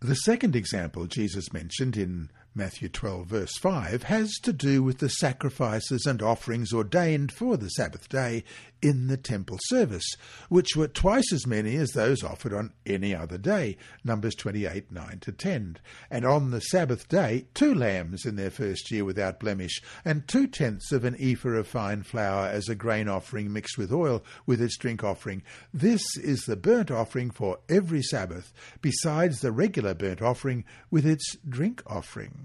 The 0.00 0.14
second 0.14 0.54
example 0.54 1.06
Jesus 1.06 1.52
mentioned 1.52 1.96
in 1.96 2.30
Matthew 2.56 2.88
12, 2.88 3.26
verse 3.26 3.58
5, 3.58 4.04
has 4.04 4.34
to 4.42 4.52
do 4.52 4.80
with 4.80 4.98
the 4.98 5.08
sacrifices 5.08 6.06
and 6.06 6.22
offerings 6.22 6.72
ordained 6.72 7.32
for 7.32 7.56
the 7.56 7.68
Sabbath 7.68 8.08
day 8.08 8.44
in 8.80 9.08
the 9.08 9.16
temple 9.16 9.58
service, 9.62 10.06
which 10.48 10.76
were 10.76 10.86
twice 10.86 11.32
as 11.32 11.48
many 11.48 11.74
as 11.74 11.90
those 11.90 12.22
offered 12.22 12.52
on 12.52 12.72
any 12.86 13.12
other 13.12 13.38
day, 13.38 13.76
Numbers 14.04 14.36
28, 14.36 14.92
9 14.92 15.18
to 15.22 15.32
10. 15.32 15.78
And 16.10 16.24
on 16.24 16.52
the 16.52 16.60
Sabbath 16.60 17.08
day, 17.08 17.46
two 17.54 17.74
lambs 17.74 18.24
in 18.24 18.36
their 18.36 18.52
first 18.52 18.88
year 18.90 19.04
without 19.04 19.40
blemish, 19.40 19.82
and 20.04 20.28
two 20.28 20.46
tenths 20.46 20.92
of 20.92 21.04
an 21.04 21.16
ephah 21.18 21.56
of 21.56 21.66
fine 21.66 22.04
flour 22.04 22.46
as 22.46 22.68
a 22.68 22.76
grain 22.76 23.08
offering 23.08 23.52
mixed 23.52 23.78
with 23.78 23.92
oil 23.92 24.22
with 24.46 24.62
its 24.62 24.76
drink 24.76 25.02
offering. 25.02 25.42
This 25.72 26.16
is 26.18 26.42
the 26.42 26.54
burnt 26.54 26.92
offering 26.92 27.32
for 27.32 27.58
every 27.68 28.02
Sabbath, 28.02 28.52
besides 28.80 29.40
the 29.40 29.50
regular 29.50 29.94
burnt 29.94 30.22
offering 30.22 30.64
with 30.88 31.04
its 31.04 31.36
drink 31.48 31.82
offering 31.86 32.43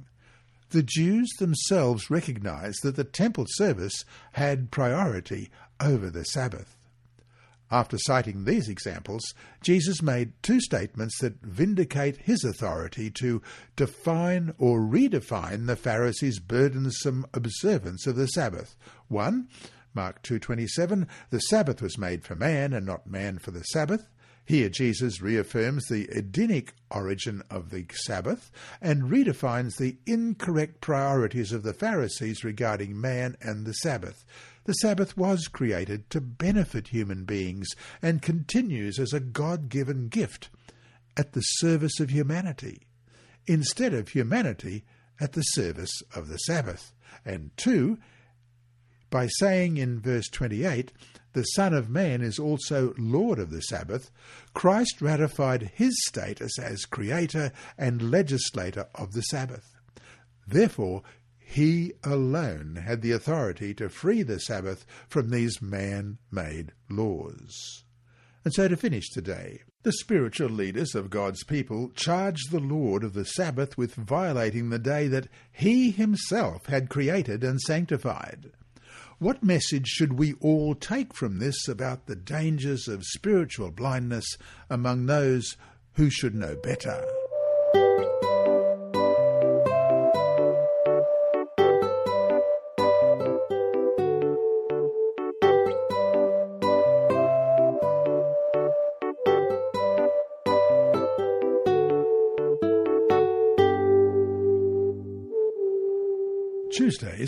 the 0.69 0.83
Jews 0.83 1.29
themselves 1.39 2.09
recognized 2.09 2.83
that 2.83 2.95
the 2.95 3.03
temple 3.03 3.45
service 3.49 4.05
had 4.33 4.71
priority 4.71 5.49
over 5.79 6.09
the 6.09 6.23
Sabbath. 6.23 6.75
After 7.71 7.99
citing 7.99 8.45
these 8.45 8.67
examples, 8.67 9.21
Jesus 9.61 10.01
made 10.01 10.33
two 10.41 10.59
statements 10.59 11.19
that 11.19 11.41
vindicate 11.43 12.17
his 12.17 12.43
authority 12.43 13.11
to 13.11 13.43
define 13.75 14.55
or 14.57 14.79
redefine 14.79 15.67
the 15.67 15.75
Pharisees' 15.75 16.39
burdensome 16.39 17.27
observance 17.33 18.07
of 18.07 18.15
the 18.15 18.27
Sabbath. 18.27 18.75
One, 19.07 19.49
Mark 19.93 20.23
2:27, 20.23 21.07
the 21.29 21.39
Sabbath 21.41 21.81
was 21.81 21.97
made 21.97 22.23
for 22.23 22.35
man 22.35 22.73
and 22.73 22.87
not 22.87 23.05
man 23.05 23.37
for 23.37 23.51
the 23.51 23.63
Sabbath. 23.63 24.09
Here, 24.49 24.69
Jesus 24.69 25.21
reaffirms 25.21 25.85
the 25.85 26.09
Edenic 26.09 26.73
origin 26.89 27.43
of 27.51 27.69
the 27.69 27.85
Sabbath 27.93 28.49
and 28.81 29.03
redefines 29.03 29.77
the 29.77 29.97
incorrect 30.07 30.81
priorities 30.81 31.51
of 31.51 31.61
the 31.61 31.71
Pharisees 31.71 32.43
regarding 32.43 32.99
man 32.99 33.37
and 33.41 33.63
the 33.63 33.73
Sabbath. 33.73 34.25
The 34.63 34.73
Sabbath 34.73 35.15
was 35.15 35.47
created 35.47 36.09
to 36.09 36.19
benefit 36.19 36.87
human 36.87 37.25
beings 37.25 37.67
and 38.01 38.23
continues 38.23 38.97
as 38.97 39.13
a 39.13 39.19
God 39.19 39.69
given 39.69 40.07
gift 40.07 40.49
at 41.15 41.33
the 41.33 41.41
service 41.41 41.99
of 41.99 42.09
humanity, 42.09 42.87
instead 43.45 43.93
of 43.93 44.09
humanity 44.09 44.83
at 45.19 45.33
the 45.33 45.43
service 45.43 46.01
of 46.15 46.27
the 46.27 46.37
Sabbath. 46.37 46.91
And 47.23 47.51
two, 47.55 47.99
by 49.11 49.27
saying 49.27 49.77
in 49.77 49.99
verse 49.99 50.27
28, 50.27 50.91
the 51.33 51.43
Son 51.43 51.73
of 51.73 51.89
Man 51.89 52.21
is 52.21 52.39
also 52.39 52.93
Lord 52.97 53.39
of 53.39 53.51
the 53.51 53.61
Sabbath, 53.61 54.11
Christ 54.53 55.01
ratified 55.01 55.71
his 55.75 55.93
status 56.07 56.57
as 56.59 56.85
creator 56.85 57.51
and 57.77 58.11
legislator 58.11 58.87
of 58.95 59.13
the 59.13 59.21
Sabbath. 59.21 59.75
Therefore, 60.47 61.03
he 61.37 61.93
alone 62.03 62.83
had 62.85 63.01
the 63.01 63.11
authority 63.11 63.73
to 63.75 63.89
free 63.89 64.21
the 64.21 64.39
Sabbath 64.39 64.85
from 65.07 65.29
these 65.29 65.61
man 65.61 66.17
made 66.31 66.73
laws. 66.89 67.83
And 68.43 68.53
so 68.53 68.67
to 68.67 68.77
finish 68.77 69.09
today, 69.09 69.63
the 69.83 69.91
spiritual 69.93 70.49
leaders 70.49 70.93
of 70.93 71.09
God's 71.09 71.43
people 71.43 71.89
charged 71.95 72.51
the 72.51 72.59
Lord 72.59 73.03
of 73.03 73.13
the 73.13 73.25
Sabbath 73.25 73.77
with 73.77 73.95
violating 73.95 74.69
the 74.69 74.79
day 74.79 75.07
that 75.07 75.27
he 75.51 75.91
himself 75.91 76.65
had 76.65 76.89
created 76.89 77.43
and 77.43 77.59
sanctified. 77.61 78.51
What 79.19 79.43
message 79.43 79.87
should 79.87 80.13
we 80.13 80.35
all 80.35 80.75
take 80.75 81.13
from 81.13 81.39
this 81.39 81.67
about 81.67 82.05
the 82.05 82.15
dangers 82.15 82.87
of 82.87 83.03
spiritual 83.03 83.69
blindness 83.69 84.37
among 84.69 85.07
those 85.07 85.57
who 85.95 86.09
should 86.09 86.35
know 86.35 86.55
better? 86.55 87.03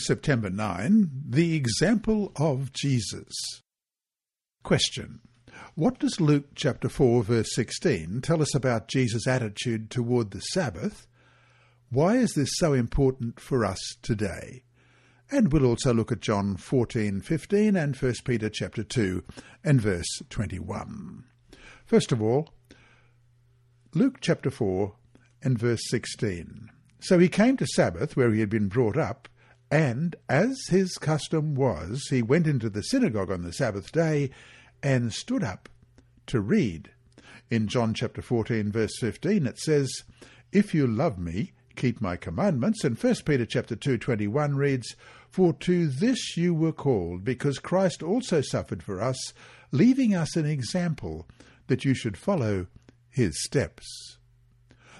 September 0.05 0.49
9, 0.49 1.09
the 1.29 1.55
example 1.55 2.31
of 2.35 2.73
Jesus. 2.73 3.33
Question. 4.63 5.21
What 5.75 5.99
does 5.99 6.19
Luke 6.19 6.49
chapter 6.55 6.89
4 6.89 7.23
verse 7.23 7.55
16 7.55 8.21
tell 8.21 8.41
us 8.41 8.53
about 8.53 8.87
Jesus' 8.87 9.27
attitude 9.27 9.89
toward 9.89 10.31
the 10.31 10.41
Nazareth? 10.55 11.07
Why 11.89 12.17
is 12.17 12.33
this 12.33 12.49
so 12.55 12.73
important 12.73 13.39
for 13.39 13.65
us 13.65 13.79
today? 14.01 14.63
And 15.29 15.51
we'll 15.51 15.65
also 15.65 15.93
look 15.93 16.11
at 16.11 16.19
John 16.19 16.57
14:15 16.57 17.75
and 17.75 17.95
1 17.95 18.13
Peter 18.25 18.49
chapter 18.49 18.83
2 18.83 19.23
and 19.63 19.81
verse 19.81 20.21
21. 20.29 21.23
First 21.85 22.11
of 22.11 22.21
all, 22.21 22.53
Luke 23.93 24.17
chapter 24.19 24.49
4 24.49 24.95
and 25.41 25.57
verse 25.57 25.81
16. 25.89 26.69
So 26.99 27.17
he 27.17 27.29
came 27.29 27.57
to 27.57 27.65
Sabbath 27.65 28.15
where 28.15 28.31
he 28.31 28.41
had 28.41 28.49
been 28.49 28.67
brought 28.67 28.97
up, 28.97 29.27
and, 29.71 30.17
as 30.27 30.67
his 30.69 30.97
custom 30.97 31.55
was, 31.55 32.05
he 32.09 32.21
went 32.21 32.45
into 32.45 32.69
the 32.69 32.83
synagogue 32.83 33.31
on 33.31 33.41
the 33.41 33.53
Sabbath 33.53 33.91
day 33.93 34.29
and 34.83 35.13
stood 35.13 35.43
up 35.43 35.69
to 36.27 36.41
read. 36.41 36.91
In 37.49 37.67
John 37.67 37.93
chapter 37.93 38.21
14, 38.21 38.69
verse 38.69 38.97
15, 38.99 39.47
it 39.47 39.57
says, 39.57 39.89
If 40.51 40.73
you 40.73 40.85
love 40.85 41.17
me, 41.17 41.53
keep 41.77 42.01
my 42.01 42.17
commandments. 42.17 42.83
And 42.83 43.01
1 43.01 43.15
Peter 43.25 43.45
chapter 43.45 43.77
2, 43.77 43.97
21 43.97 44.55
reads, 44.55 44.95
For 45.29 45.53
to 45.53 45.87
this 45.87 46.35
you 46.35 46.53
were 46.53 46.73
called, 46.73 47.23
because 47.23 47.57
Christ 47.57 48.03
also 48.03 48.41
suffered 48.41 48.83
for 48.83 49.01
us, 49.01 49.33
leaving 49.71 50.13
us 50.13 50.35
an 50.35 50.45
example 50.45 51.27
that 51.67 51.85
you 51.85 51.93
should 51.93 52.17
follow 52.17 52.67
his 53.09 53.41
steps. 53.41 54.17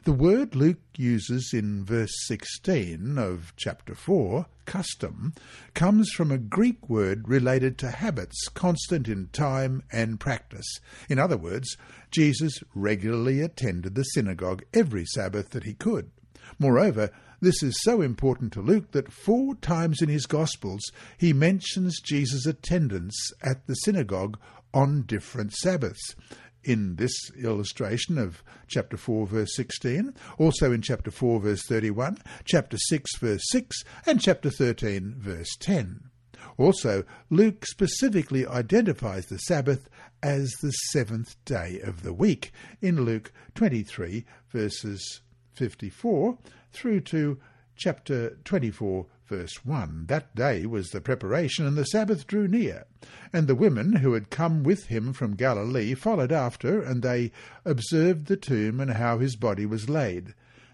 The 0.03 0.11
word 0.11 0.55
Luke 0.55 0.81
uses 0.97 1.51
in 1.53 1.85
verse 1.85 2.11
16 2.25 3.19
of 3.19 3.53
chapter 3.55 3.93
4, 3.93 4.47
custom, 4.65 5.35
comes 5.75 6.09
from 6.09 6.31
a 6.31 6.39
Greek 6.39 6.89
word 6.89 7.29
related 7.29 7.77
to 7.77 7.91
habits 7.91 8.47
constant 8.47 9.07
in 9.07 9.27
time 9.27 9.83
and 9.91 10.19
practice. 10.19 10.79
In 11.07 11.19
other 11.19 11.37
words, 11.37 11.77
Jesus 12.09 12.63
regularly 12.73 13.41
attended 13.41 13.93
the 13.93 14.01
synagogue 14.01 14.63
every 14.73 15.05
Sabbath 15.05 15.51
that 15.51 15.65
he 15.65 15.75
could. 15.75 16.09
Moreover, 16.57 17.11
this 17.39 17.61
is 17.61 17.79
so 17.83 18.01
important 18.01 18.53
to 18.53 18.61
Luke 18.61 18.93
that 18.93 19.11
four 19.11 19.53
times 19.53 20.01
in 20.01 20.09
his 20.09 20.25
Gospels 20.25 20.81
he 21.19 21.31
mentions 21.31 22.01
Jesus' 22.01 22.47
attendance 22.47 23.15
at 23.43 23.67
the 23.67 23.75
synagogue 23.75 24.39
on 24.73 25.03
different 25.03 25.53
Sabbaths 25.53 26.15
in 26.63 26.95
this 26.95 27.13
illustration 27.41 28.17
of 28.17 28.43
chapter 28.67 28.97
4, 28.97 29.27
verse 29.27 29.55
16, 29.55 30.13
also 30.37 30.71
in 30.71 30.81
chapter 30.81 31.11
4, 31.11 31.39
verse 31.39 31.63
31, 31.65 32.17
chapter 32.45 32.77
6, 32.77 33.17
verse 33.17 33.43
6, 33.49 33.83
and 34.05 34.21
chapter 34.21 34.49
13, 34.49 35.15
verse 35.17 35.55
10. 35.59 36.09
Also, 36.57 37.03
Luke 37.29 37.65
specifically 37.65 38.45
identifies 38.45 39.27
the 39.27 39.39
Sabbath 39.39 39.89
as 40.21 40.51
the 40.61 40.71
seventh 40.91 41.43
day 41.45 41.79
of 41.83 42.03
the 42.03 42.13
week 42.13 42.51
in 42.81 43.03
Luke 43.03 43.31
23, 43.55 44.25
verses 44.49 45.21
54 45.53 46.37
through 46.71 47.01
to 47.01 47.39
chapter 47.75 48.37
24, 48.45 49.05
Verse 49.31 49.63
1 49.63 50.07
That 50.07 50.35
day 50.35 50.65
was 50.65 50.89
the 50.89 50.99
preparation, 50.99 51.65
and 51.65 51.77
the 51.77 51.85
Sabbath 51.85 52.27
drew 52.27 52.49
near. 52.49 52.83
And 53.31 53.47
the 53.47 53.55
women 53.55 53.93
who 53.93 54.11
had 54.11 54.29
come 54.29 54.61
with 54.61 54.87
him 54.87 55.13
from 55.13 55.37
Galilee 55.37 55.93
followed 55.93 56.33
after, 56.33 56.81
and 56.81 57.01
they 57.01 57.31
observed 57.63 58.25
the 58.25 58.35
tomb 58.35 58.81
and 58.81 58.91
how 58.91 59.19
his 59.19 59.37
body 59.37 59.65
was 59.65 59.87
laid. 59.87 60.33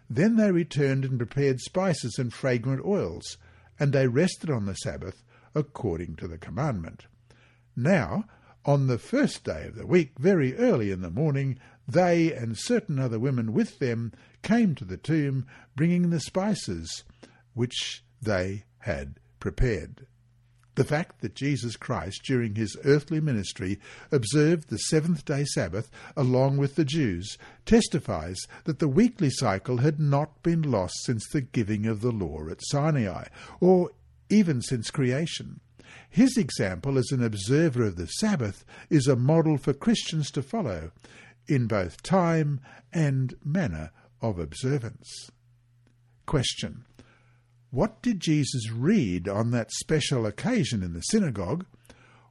Then 0.09 0.37
they 0.37 0.51
returned 0.51 1.05
and 1.05 1.19
prepared 1.19 1.59
spices 1.59 2.17
and 2.17 2.33
fragrant 2.33 2.83
oils, 2.83 3.37
and 3.79 3.93
they 3.93 4.07
rested 4.07 4.49
on 4.49 4.65
the 4.65 4.73
Sabbath 4.73 5.23
according 5.53 6.15
to 6.15 6.27
the 6.27 6.39
commandment. 6.39 7.05
Now, 7.75 8.25
on 8.65 8.87
the 8.87 8.97
first 8.97 9.43
day 9.43 9.67
of 9.67 9.75
the 9.75 9.85
week, 9.85 10.13
very 10.17 10.57
early 10.57 10.89
in 10.89 11.01
the 11.01 11.11
morning, 11.11 11.59
they 11.87 12.33
and 12.33 12.57
certain 12.57 12.97
other 12.97 13.19
women 13.19 13.53
with 13.53 13.77
them 13.77 14.13
came 14.41 14.73
to 14.73 14.83
the 14.83 14.97
tomb, 14.97 15.45
bringing 15.75 16.09
the 16.09 16.19
spices 16.19 17.03
which 17.53 18.03
they 18.21 18.65
had 18.79 19.19
prepared. 19.39 20.07
The 20.75 20.83
fact 20.83 21.21
that 21.21 21.33
Jesus 21.33 21.75
Christ, 21.75 22.21
during 22.23 22.53
his 22.53 22.77
earthly 22.85 23.19
ministry, 23.19 23.79
observed 24.11 24.69
the 24.69 24.77
seventh 24.77 25.25
day 25.25 25.43
Sabbath 25.43 25.89
along 26.15 26.57
with 26.57 26.75
the 26.75 26.85
Jews 26.85 27.37
testifies 27.65 28.37
that 28.65 28.77
the 28.77 28.87
weekly 28.87 29.31
cycle 29.31 29.77
had 29.77 29.99
not 29.99 30.43
been 30.43 30.61
lost 30.61 30.93
since 31.03 31.27
the 31.27 31.41
giving 31.41 31.87
of 31.87 32.01
the 32.01 32.11
law 32.11 32.47
at 32.47 32.59
Sinai, 32.61 33.25
or 33.59 33.89
even 34.29 34.61
since 34.61 34.91
creation. 34.91 35.61
His 36.11 36.37
example 36.37 36.99
as 36.99 37.11
an 37.11 37.23
observer 37.23 37.83
of 37.83 37.95
the 37.95 38.05
Sabbath 38.05 38.63
is 38.89 39.07
a 39.07 39.15
model 39.15 39.57
for 39.57 39.73
Christians 39.73 40.29
to 40.31 40.43
follow 40.43 40.91
in 41.47 41.65
both 41.65 42.03
time 42.03 42.59
and 42.93 43.35
manner 43.43 43.91
of 44.21 44.37
observance. 44.37 45.31
Question. 46.27 46.85
What 47.69 48.01
did 48.01 48.21
Jesus 48.21 48.71
read 48.71 49.27
on 49.27 49.51
that 49.51 49.71
special 49.71 50.25
occasion 50.25 50.83
in 50.83 50.93
the 50.93 51.01
synagogue? 51.01 51.65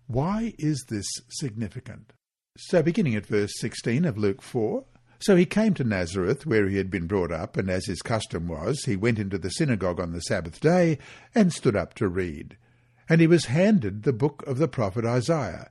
Why 0.07 0.55
is 0.59 0.87
this 0.88 1.07
significant? 1.28 2.12
So, 2.57 2.83
beginning 2.83 3.16
at 3.16 3.26
verse 3.26 3.52
16 3.59 4.07
of 4.07 4.16
Luke 4.16 4.40
4, 4.40 4.85
so 5.19 5.37
he 5.37 5.47
came 5.47 5.75
to 5.75 5.85
Nazareth, 5.85 6.47
where 6.47 6.69
he 6.69 6.76
had 6.76 6.90
been 6.90 7.07
brought 7.07 7.33
up, 7.33 7.57
and 7.57 7.71
as 7.71 7.87
his 7.87 8.02
custom 8.02 8.49
was, 8.49 8.85
he 8.85 8.97
went 8.97 9.19
into 9.19 9.38
the 9.38 9.50
synagogue 9.50 10.00
on 10.00 10.12
the 10.12 10.21
Sabbath 10.21 10.61
day 10.61 10.99
and 11.35 11.52
stood 11.52 11.76
up 11.76 11.95
to 11.95 12.09
read. 12.09 12.57
And 13.09 13.21
he 13.21 13.26
was 13.26 13.47
handed 13.47 14.02
the 14.02 14.12
book 14.12 14.43
of 14.47 14.59
the 14.59 14.69
prophet 14.69 15.05
Isaiah. 15.05 15.71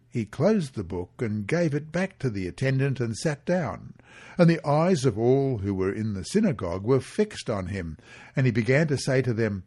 he 0.11 0.25
closed 0.25 0.75
the 0.75 0.83
book 0.83 1.11
and 1.19 1.47
gave 1.47 1.73
it 1.73 1.91
back 1.91 2.19
to 2.19 2.29
the 2.29 2.45
attendant 2.45 2.99
and 2.99 3.17
sat 3.17 3.45
down. 3.45 3.93
And 4.37 4.49
the 4.49 4.65
eyes 4.67 5.05
of 5.05 5.17
all 5.17 5.59
who 5.59 5.73
were 5.73 5.93
in 5.93 6.13
the 6.13 6.25
synagogue 6.25 6.83
were 6.83 6.99
fixed 6.99 7.49
on 7.49 7.67
him. 7.67 7.97
And 8.35 8.45
he 8.45 8.51
began 8.51 8.87
to 8.87 8.97
say 8.97 9.21
to 9.21 9.33
them, 9.33 9.63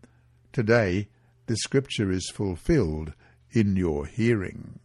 Today 0.53 1.09
the 1.47 1.57
scripture 1.57 2.11
is 2.11 2.31
fulfilled 2.31 3.15
in 3.53 3.75
your 3.75 4.05
hearing. 4.05 4.81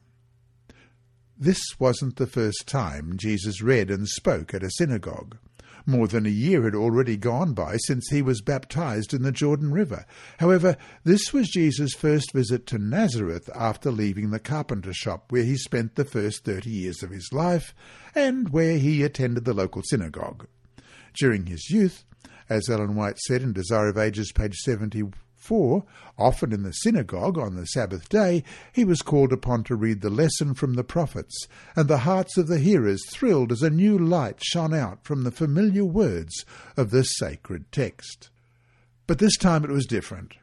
This 1.37 1.61
wasn't 1.77 2.15
the 2.15 2.27
first 2.27 2.65
time 2.65 3.17
Jesus 3.17 3.61
read 3.61 3.91
and 3.91 4.07
spoke 4.07 4.53
at 4.53 4.63
a 4.63 4.71
synagogue. 4.71 5.37
More 5.85 6.07
than 6.07 6.25
a 6.25 6.29
year 6.29 6.63
had 6.63 6.75
already 6.75 7.17
gone 7.17 7.53
by 7.53 7.77
since 7.77 8.09
he 8.09 8.21
was 8.21 8.41
baptized 8.41 9.13
in 9.13 9.21
the 9.21 9.31
Jordan 9.31 9.71
River. 9.71 10.05
However, 10.39 10.77
this 11.03 11.33
was 11.33 11.49
Jesus' 11.49 11.93
first 11.93 12.33
visit 12.33 12.65
to 12.67 12.77
Nazareth 12.77 13.49
after 13.55 13.91
leaving 13.91 14.31
the 14.31 14.39
carpenter 14.39 14.93
shop 14.93 15.31
where 15.31 15.43
he 15.43 15.57
spent 15.57 15.95
the 15.95 16.05
first 16.05 16.43
thirty 16.43 16.69
years 16.69 17.03
of 17.03 17.11
his 17.11 17.29
life 17.31 17.73
and 18.13 18.49
where 18.49 18.77
he 18.77 19.03
attended 19.03 19.45
the 19.45 19.53
local 19.53 19.81
synagogue. 19.83 20.47
During 21.17 21.47
his 21.47 21.69
youth, 21.69 22.05
as 22.49 22.69
Ellen 22.69 22.95
White 22.95 23.19
said 23.19 23.41
in 23.41 23.53
Desire 23.53 23.89
of 23.89 23.97
Ages, 23.97 24.31
page 24.31 24.55
70, 24.55 25.03
for, 25.39 25.85
often 26.17 26.51
in 26.51 26.63
the 26.63 26.71
synagogue 26.71 27.37
on 27.37 27.55
the 27.55 27.65
Sabbath 27.65 28.09
day, 28.09 28.43
he 28.73 28.85
was 28.85 29.01
called 29.01 29.33
upon 29.33 29.63
to 29.63 29.75
read 29.75 30.01
the 30.01 30.09
lesson 30.09 30.53
from 30.53 30.73
the 30.73 30.83
prophets, 30.83 31.47
and 31.75 31.87
the 31.87 31.99
hearts 31.99 32.37
of 32.37 32.47
the 32.47 32.59
hearers 32.59 33.03
thrilled 33.09 33.51
as 33.51 33.63
a 33.63 33.69
new 33.69 33.97
light 33.97 34.43
shone 34.43 34.73
out 34.73 35.03
from 35.03 35.23
the 35.23 35.31
familiar 35.31 35.85
words 35.85 36.45
of 36.75 36.91
the 36.91 37.03
sacred 37.03 37.71
text. 37.71 38.29
But 39.07 39.19
this 39.19 39.37
time 39.37 39.63
it 39.63 39.71
was 39.71 39.85
different. 39.85 40.35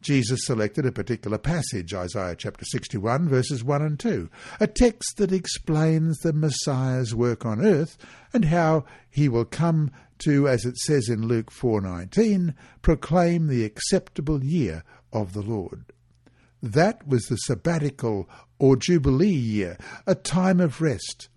Jesus 0.00 0.46
selected 0.46 0.86
a 0.86 0.92
particular 0.92 1.36
passage, 1.36 1.92
Isaiah 1.92 2.34
chapter 2.34 2.64
61, 2.64 3.28
verses 3.28 3.62
1 3.62 3.82
and 3.82 4.00
2, 4.00 4.30
a 4.58 4.66
text 4.66 5.18
that 5.18 5.30
explains 5.30 6.18
the 6.18 6.32
Messiah's 6.32 7.14
work 7.14 7.44
on 7.44 7.64
earth 7.64 7.98
and 8.32 8.46
how 8.46 8.86
he 9.10 9.28
will 9.28 9.44
come 9.44 9.90
to, 10.20 10.48
as 10.48 10.64
it 10.64 10.76
says 10.78 11.08
in 11.08 11.26
Luke 11.26 11.50
4:19, 11.50 12.54
proclaim 12.82 13.46
the 13.46 13.64
acceptable 13.64 14.44
year 14.44 14.84
of 15.12 15.32
the 15.32 15.42
Lord. 15.42 15.84
That 16.62 17.06
was 17.06 17.24
the 17.26 17.36
sabbatical 17.36 18.28
or 18.58 18.76
jubilee 18.76 19.28
year, 19.28 19.76
a 20.06 20.14
time 20.14 20.60
of 20.60 20.80
rest. 20.80 21.28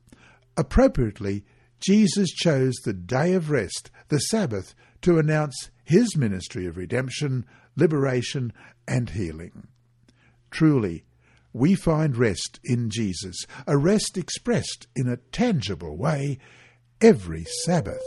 Appropriately, 0.58 1.46
Jesus 1.80 2.30
chose 2.32 2.76
the 2.84 2.94
day 2.94 3.34
of 3.34 3.50
rest, 3.50 3.90
the 4.10 4.20
Sabbath, 4.20 4.76
to 5.02 5.18
announce 5.18 5.70
his 5.84 6.16
ministry 6.16 6.66
of 6.66 6.78
redemption, 6.78 7.46
liberation, 7.76 8.54
and 8.88 9.10
healing. 9.10 9.68
Truly, 10.52 11.04
we 11.52 11.76
find 11.76 12.18
rest 12.18 12.60
in 12.64 12.90
Jesus, 12.90 13.46
a 13.68 13.78
rest 13.78 14.18
expressed 14.18 14.88
in 14.96 15.08
a 15.08 15.18
tangible 15.18 15.98
way 15.98 16.40
every 17.02 17.46
Sabbath. 17.64 18.02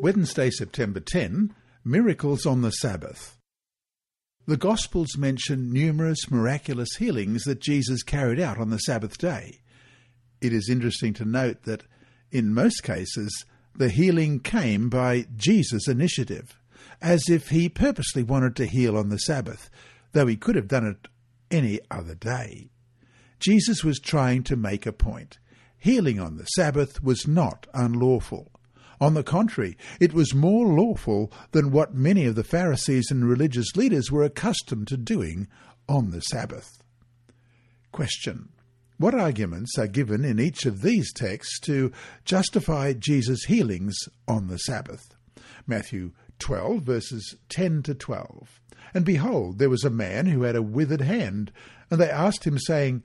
Wednesday, 0.00 0.48
September 0.50 1.00
10, 1.00 1.54
Miracles 1.84 2.46
on 2.46 2.62
the 2.62 2.70
Sabbath. 2.70 3.36
The 4.46 4.56
Gospels 4.56 5.18
mention 5.18 5.72
numerous 5.72 6.30
miraculous 6.30 6.96
healings 6.98 7.44
that 7.44 7.60
Jesus 7.60 8.02
carried 8.02 8.40
out 8.40 8.58
on 8.58 8.70
the 8.70 8.78
Sabbath 8.78 9.18
day. 9.18 9.60
It 10.40 10.52
is 10.52 10.68
interesting 10.70 11.14
to 11.14 11.24
note 11.24 11.64
that, 11.64 11.84
in 12.30 12.54
most 12.54 12.82
cases, 12.82 13.44
the 13.74 13.88
healing 13.88 14.40
came 14.40 14.88
by 14.88 15.26
Jesus' 15.36 15.88
initiative, 15.88 16.58
as 17.00 17.28
if 17.28 17.48
he 17.48 17.68
purposely 17.68 18.22
wanted 18.22 18.56
to 18.56 18.66
heal 18.66 18.96
on 18.96 19.08
the 19.08 19.18
Sabbath, 19.18 19.70
though 20.12 20.26
he 20.26 20.36
could 20.36 20.56
have 20.56 20.68
done 20.68 20.86
it 20.86 21.08
any 21.50 21.80
other 21.90 22.14
day. 22.14 22.70
Jesus 23.40 23.84
was 23.84 24.00
trying 24.00 24.42
to 24.44 24.56
make 24.56 24.86
a 24.86 24.92
point. 24.92 25.38
Healing 25.76 26.18
on 26.18 26.36
the 26.36 26.44
Sabbath 26.44 27.02
was 27.02 27.28
not 27.28 27.66
unlawful. 27.72 28.50
On 29.00 29.14
the 29.14 29.22
contrary, 29.22 29.76
it 30.00 30.12
was 30.12 30.34
more 30.34 30.66
lawful 30.66 31.32
than 31.52 31.70
what 31.70 31.94
many 31.94 32.24
of 32.24 32.34
the 32.34 32.42
Pharisees 32.42 33.10
and 33.10 33.28
religious 33.28 33.76
leaders 33.76 34.10
were 34.10 34.24
accustomed 34.24 34.88
to 34.88 34.96
doing 34.96 35.46
on 35.88 36.10
the 36.10 36.20
Sabbath. 36.20 36.82
Question. 37.92 38.48
What 38.98 39.14
arguments 39.14 39.78
are 39.78 39.86
given 39.86 40.24
in 40.24 40.40
each 40.40 40.66
of 40.66 40.82
these 40.82 41.12
texts 41.12 41.60
to 41.60 41.92
justify 42.24 42.94
Jesus' 42.94 43.44
healings 43.44 43.96
on 44.26 44.48
the 44.48 44.58
Sabbath? 44.58 45.14
Matthew 45.68 46.10
12, 46.40 46.82
verses 46.82 47.36
10 47.48 47.84
to 47.84 47.94
12. 47.94 48.60
And 48.92 49.04
behold, 49.04 49.60
there 49.60 49.70
was 49.70 49.84
a 49.84 49.90
man 49.90 50.26
who 50.26 50.42
had 50.42 50.56
a 50.56 50.62
withered 50.62 51.02
hand, 51.02 51.52
and 51.92 52.00
they 52.00 52.10
asked 52.10 52.42
him, 52.42 52.58
saying, 52.58 53.04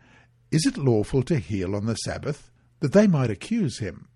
Is 0.50 0.66
it 0.66 0.78
lawful 0.78 1.22
to 1.24 1.38
heal 1.38 1.76
on 1.76 1.86
the 1.86 1.94
Sabbath? 1.94 2.50
That 2.80 2.94
they 2.94 3.06
might 3.06 3.30
accuse 3.30 3.78
him. 3.78 4.08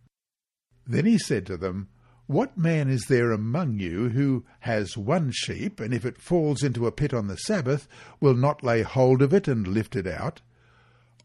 Then 0.88 1.06
he 1.06 1.20
said 1.20 1.46
to 1.46 1.58
them, 1.58 1.90
What 2.26 2.58
man 2.58 2.90
is 2.90 3.06
there 3.06 3.32
among 3.32 3.78
you 3.78 4.10
who 4.10 4.46
has 4.62 4.98
one 4.98 5.30
sheep, 5.32 5.80
and 5.80 5.94
if 5.94 6.06
it 6.06 6.20
falls 6.20 6.63
into 6.63 6.88
a 6.88 6.92
pit 6.92 7.13
on 7.13 7.28
the 7.28 7.38
Sabbath, 7.38 7.88
will 8.20 8.34
not 8.34 8.63
lay 8.63 8.82
hold 8.82 9.22
of 9.22 9.32
it 9.32 9.48
and 9.48 9.68
lift 9.68 9.96
it 9.96 10.08
out? 10.08 10.42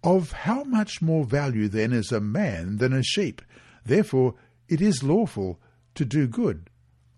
Of 0.05 0.33
how 0.33 0.65
much 0.65 1.01
more 1.01 1.25
value 1.25 1.69
then 1.69 1.93
is 1.93 2.11
a 2.11 2.21
man 2.21 2.79
than 2.79 2.93
a 2.93 3.03
sheep? 3.03 3.41
Therefore 3.85 4.35
it 4.69 4.81
is 4.81 5.03
lawful 5.03 5.61
to 5.95 6.05
do 6.05 6.27
good 6.27 6.71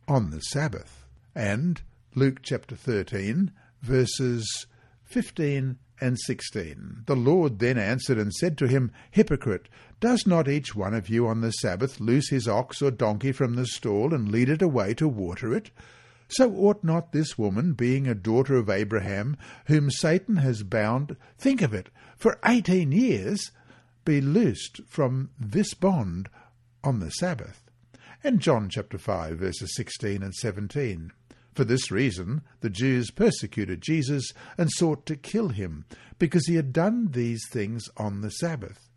on 0.06 0.30
the 0.30 0.40
Sabbath. 0.40 1.06
And 1.34 1.80
Luke 2.14 2.40
chapter 2.42 2.76
13, 2.76 3.52
verses 3.80 4.66
15 5.04 5.78
and 6.00 6.18
16. 6.18 7.04
The 7.06 7.16
Lord 7.16 7.58
then 7.58 7.78
answered 7.78 8.18
and 8.18 8.32
said 8.34 8.58
to 8.58 8.66
him, 8.66 8.92
Hypocrite, 9.10 9.68
does 10.00 10.26
not 10.26 10.48
each 10.48 10.74
one 10.74 10.92
of 10.92 11.08
you 11.08 11.26
on 11.26 11.40
the 11.40 11.52
Sabbath 11.52 12.00
loose 12.00 12.28
his 12.28 12.46
ox 12.46 12.82
or 12.82 12.90
donkey 12.90 13.32
from 13.32 13.54
the 13.54 13.66
stall 13.66 14.12
and 14.12 14.30
lead 14.30 14.48
it 14.48 14.60
away 14.60 14.92
to 14.94 15.08
water 15.08 15.54
it? 15.54 15.70
So 16.28 16.52
ought 16.56 16.82
not 16.82 17.12
this 17.12 17.36
woman, 17.38 17.74
being 17.74 18.06
a 18.06 18.14
daughter 18.14 18.56
of 18.56 18.70
Abraham, 18.70 19.36
whom 19.66 19.90
Satan 19.90 20.36
has 20.36 20.62
bound, 20.62 21.16
think 21.38 21.62
of 21.62 21.74
it, 21.74 21.90
for 22.16 22.38
eighteen 22.44 22.92
years, 22.92 23.50
be 24.04 24.20
loosed 24.20 24.80
from 24.88 25.30
this 25.38 25.74
bond 25.74 26.28
on 26.82 27.00
the 27.00 27.10
Sabbath? 27.10 27.70
And 28.22 28.40
John 28.40 28.70
chapter 28.70 28.96
5, 28.96 29.36
verses 29.36 29.74
16 29.76 30.22
and 30.22 30.34
17. 30.34 31.12
For 31.52 31.64
this 31.64 31.90
reason, 31.90 32.42
the 32.60 32.70
Jews 32.70 33.10
persecuted 33.10 33.82
Jesus 33.82 34.32
and 34.56 34.70
sought 34.72 35.04
to 35.06 35.16
kill 35.16 35.50
him, 35.50 35.84
because 36.18 36.46
he 36.46 36.56
had 36.56 36.72
done 36.72 37.10
these 37.10 37.46
things 37.50 37.88
on 37.96 38.22
the 38.22 38.30
Sabbath. 38.30 38.88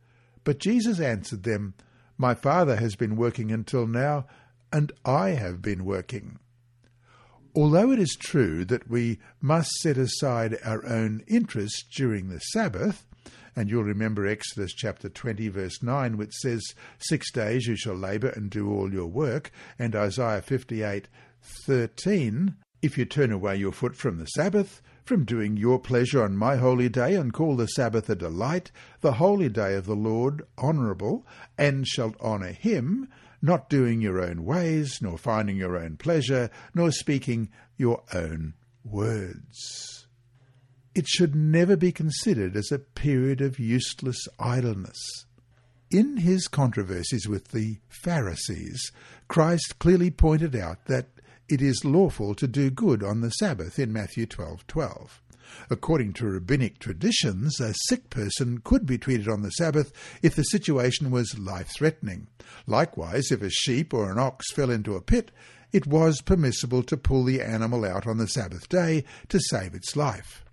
But 0.43 0.59
Jesus 0.59 0.99
answered 0.99 1.43
them, 1.43 1.73
My 2.17 2.33
Father 2.33 2.77
has 2.77 2.95
been 2.95 3.17
working 3.17 3.51
until 3.51 3.85
now, 3.85 4.25
and 4.71 4.93
I 5.03 5.31
have 5.31 5.61
been 5.61 5.83
working. 5.83 6.39
Although 7.57 7.91
it 7.91 7.97
is 7.97 8.15
true 8.15 8.65
that 8.65 8.87
we 8.87 9.17
must 9.41 9.71
set 9.81 9.97
aside 9.97 10.59
our 10.63 10.85
own 10.85 11.23
interests 11.25 11.83
during 11.91 12.29
the 12.29 12.37
Sabbath, 12.37 13.03
and 13.55 13.67
you'll 13.67 13.83
remember 13.83 14.27
Exodus 14.27 14.73
chapter 14.75 15.09
20, 15.09 15.47
verse 15.47 15.81
9, 15.81 16.17
which 16.17 16.35
says, 16.35 16.61
Six 16.99 17.31
days 17.31 17.65
you 17.65 17.75
shall 17.75 17.95
labour 17.95 18.27
and 18.27 18.51
do 18.51 18.71
all 18.71 18.93
your 18.93 19.07
work, 19.07 19.51
and 19.79 19.95
Isaiah 19.95 20.43
58, 20.43 21.07
13, 21.41 22.55
If 22.83 22.95
you 22.95 23.05
turn 23.05 23.31
away 23.31 23.55
your 23.55 23.71
foot 23.71 23.95
from 23.95 24.19
the 24.19 24.27
Sabbath, 24.27 24.83
from 25.03 25.25
doing 25.25 25.57
your 25.57 25.79
pleasure 25.79 26.21
on 26.21 26.37
my 26.37 26.57
holy 26.57 26.89
day, 26.89 27.15
and 27.15 27.33
call 27.33 27.55
the 27.55 27.65
Sabbath 27.65 28.07
a 28.07 28.15
delight, 28.15 28.69
the 29.01 29.13
holy 29.13 29.49
day 29.49 29.73
of 29.73 29.87
the 29.87 29.95
Lord 29.95 30.45
honourable, 30.59 31.25
and 31.57 31.87
shalt 31.87 32.21
honour 32.21 32.51
him, 32.51 33.07
not 33.41 33.69
doing 33.69 34.01
your 34.01 34.21
own 34.21 34.45
ways, 34.45 34.99
nor 35.01 35.17
finding 35.17 35.57
your 35.57 35.77
own 35.77 35.97
pleasure, 35.97 36.49
nor 36.73 36.91
speaking 36.91 37.49
your 37.77 38.03
own 38.13 38.53
words. 38.83 40.07
It 40.95 41.07
should 41.07 41.35
never 41.35 41.75
be 41.75 41.91
considered 41.91 42.55
as 42.55 42.71
a 42.71 42.79
period 42.79 43.41
of 43.41 43.59
useless 43.59 44.27
idleness. 44.39 45.25
In 45.91 46.17
his 46.17 46.47
controversies 46.47 47.27
with 47.27 47.49
the 47.49 47.77
Pharisees, 47.87 48.91
Christ 49.27 49.79
clearly 49.79 50.11
pointed 50.11 50.55
out 50.55 50.85
that 50.85 51.07
it 51.47 51.61
is 51.61 51.85
lawful 51.85 52.35
to 52.35 52.47
do 52.47 52.69
good 52.69 53.03
on 53.03 53.21
the 53.21 53.29
Sabbath 53.29 53.79
in 53.79 53.93
Matthew 53.93 54.25
12:12. 54.25 55.21
According 55.69 56.13
to 56.13 56.27
rabbinic 56.27 56.79
traditions, 56.79 57.59
a 57.59 57.73
sick 57.87 58.09
person 58.09 58.59
could 58.63 58.85
be 58.85 58.97
treated 58.97 59.27
on 59.27 59.41
the 59.41 59.51
Sabbath 59.51 59.91
if 60.21 60.35
the 60.35 60.43
situation 60.43 61.11
was 61.11 61.37
life-threatening. 61.37 62.27
Likewise, 62.65 63.31
if 63.31 63.41
a 63.41 63.49
sheep 63.49 63.93
or 63.93 64.11
an 64.11 64.19
ox 64.19 64.51
fell 64.51 64.69
into 64.69 64.95
a 64.95 65.01
pit, 65.01 65.31
it 65.71 65.85
was 65.85 66.21
permissible 66.21 66.83
to 66.83 66.97
pull 66.97 67.23
the 67.23 67.41
animal 67.41 67.83
out 67.83 68.07
on 68.07 68.17
the 68.17 68.27
Sabbath 68.27 68.69
day 68.69 69.03
to 69.29 69.39
save 69.49 69.73
its 69.73 69.95
life. 69.95 70.45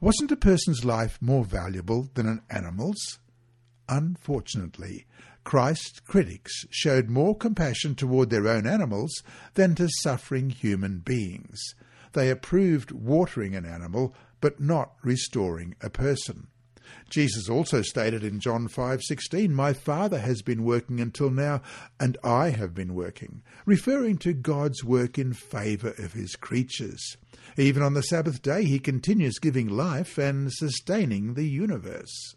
Wasn't 0.00 0.32
a 0.32 0.36
person's 0.36 0.84
life 0.84 1.18
more 1.20 1.44
valuable 1.44 2.08
than 2.14 2.26
an 2.26 2.42
animal's? 2.50 3.18
Unfortunately, 3.88 5.06
Christ's 5.42 6.00
critics 6.00 6.52
showed 6.70 7.08
more 7.08 7.36
compassion 7.36 7.94
toward 7.94 8.30
their 8.30 8.46
own 8.46 8.66
animals 8.66 9.10
than 9.54 9.74
to 9.74 9.88
suffering 10.02 10.50
human 10.50 10.98
beings. 10.98 11.58
They 12.12 12.30
approved 12.30 12.92
watering 12.92 13.56
an 13.56 13.64
animal, 13.64 14.14
but 14.40 14.60
not 14.60 14.94
restoring 15.02 15.74
a 15.80 15.90
person. 15.90 16.48
Jesus 17.08 17.48
also 17.48 17.82
stated 17.82 18.24
in 18.24 18.40
John 18.40 18.66
5:16, 18.66 19.54
"My 19.54 19.72
Father 19.72 20.18
has 20.20 20.42
been 20.42 20.64
working 20.64 21.00
until 21.00 21.30
now, 21.30 21.62
and 21.98 22.16
I 22.24 22.50
have 22.50 22.74
been 22.74 22.94
working," 22.94 23.42
referring 23.64 24.18
to 24.18 24.32
God's 24.32 24.82
work 24.82 25.18
in 25.18 25.32
favor 25.32 25.94
of 25.98 26.14
his 26.14 26.34
creatures. 26.36 27.16
Even 27.56 27.82
on 27.82 27.94
the 27.94 28.02
Sabbath 28.02 28.42
day, 28.42 28.64
he 28.64 28.78
continues 28.78 29.38
giving 29.38 29.68
life 29.68 30.18
and 30.18 30.52
sustaining 30.52 31.34
the 31.34 31.48
universe. 31.48 32.34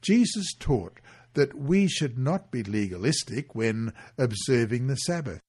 Jesus 0.00 0.54
taught 0.58 1.00
that 1.34 1.54
we 1.54 1.86
should 1.86 2.18
not 2.18 2.50
be 2.50 2.62
legalistic 2.62 3.54
when 3.54 3.92
observing 4.16 4.86
the 4.86 4.96
Sabbath. 4.96 5.40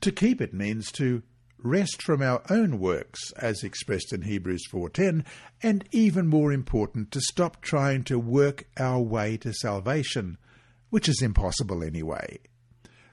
To 0.00 0.12
keep 0.12 0.40
it 0.40 0.52
means 0.52 0.92
to 0.92 1.22
rest 1.64 2.02
from 2.02 2.22
our 2.22 2.42
own 2.50 2.78
works, 2.78 3.32
as 3.32 3.64
expressed 3.64 4.12
in 4.12 4.22
Hebrews 4.22 4.66
4:10, 4.70 5.24
and 5.62 5.88
even 5.90 6.28
more 6.28 6.52
important, 6.52 7.10
to 7.12 7.20
stop 7.20 7.62
trying 7.62 8.04
to 8.04 8.18
work 8.18 8.68
our 8.76 9.00
way 9.00 9.36
to 9.38 9.52
salvation, 9.52 10.38
which 10.90 11.08
is 11.08 11.22
impossible 11.22 11.82
anyway. 11.82 12.38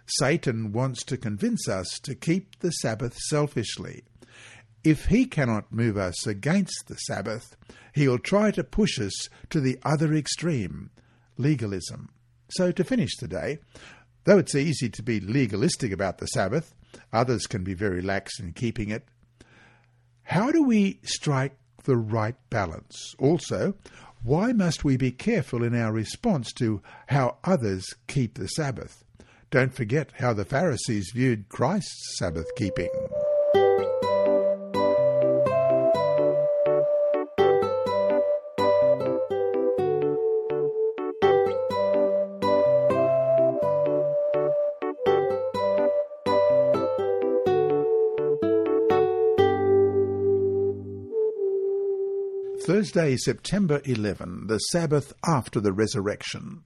Satan 0.06 0.74
wants 0.74 1.04
to 1.06 1.18
convince 1.18 1.70
us 1.70 1.88
to 2.04 2.14
keep 2.14 2.60
the 2.60 2.72
Sabbath 2.72 3.18
selfishly. 3.18 4.04
If 4.84 5.06
he 5.06 5.26
cannot 5.26 5.72
move 5.72 5.96
us 5.96 6.28
against 6.28 6.88
the 6.88 6.96
Sabbath, 6.96 7.56
he'll 7.94 8.20
try 8.20 8.52
to 8.52 8.64
push 8.64 9.00
us 9.00 9.30
to 9.50 9.62
the 9.62 9.80
other 9.84 10.14
extreme, 10.14 10.90
legalism. 11.38 12.10
So 12.50 12.72
to 12.72 12.84
finish 12.84 13.16
today, 13.16 13.60
though 14.26 14.40
it's 14.40 14.56
easy 14.56 14.90
to 14.90 15.04
be 15.04 15.20
legalistic 15.20 15.92
about 15.92 16.18
the 16.18 16.26
Sabbath, 16.28 16.74
others 17.12 17.48
can 17.48 17.64
be 17.64 17.74
very 17.74 18.02
lax 18.02 18.40
in 18.40 18.54
keeping 18.54 18.90
it. 18.90 19.06
How 20.24 20.52
do 20.52 20.64
we 20.64 21.00
strike 21.04 21.58
the 21.84 21.98
right 21.98 22.36
balance? 22.50 23.16
Also, 23.20 23.76
why 24.24 24.54
must 24.54 24.84
we 24.84 24.98
be 24.98 25.12
careful 25.12 25.64
in 25.64 25.76
our 25.76 25.92
response 25.92 26.54
to 26.54 26.82
how 27.08 27.38
others 27.44 27.88
keep 28.08 28.36
the 28.36 28.48
Sabbath? 28.48 29.04
Don't 29.50 29.74
forget 29.74 30.12
how 30.20 30.34
the 30.34 30.46
Pharisees 30.46 31.12
viewed 31.14 31.50
Christ's 31.50 32.18
Sabbath 32.18 32.48
keeping. 32.56 32.90
Thursday, 52.72 53.18
September 53.18 53.82
11, 53.84 54.48
the 54.48 54.58
Sabbath 54.58 55.12
after 55.28 55.60
the 55.60 55.74
resurrection. 55.74 56.64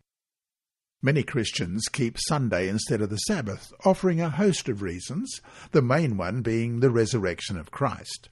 Many 1.02 1.24
Christians 1.24 1.88
keep 1.91 2.20
Sunday 2.28 2.70
instead 2.70 3.02
of 3.02 3.10
the 3.10 3.18
Sabbath, 3.18 3.74
offering 3.84 4.22
a 4.22 4.30
host 4.30 4.70
of 4.70 4.84
reasons, 4.84 5.41
the 5.72 5.82
main 5.82 6.15
one 6.15 6.44
being 6.44 6.80
the 6.80 6.91
resurrection 6.91 7.58
of 7.58 7.72
Christ. 7.72 8.30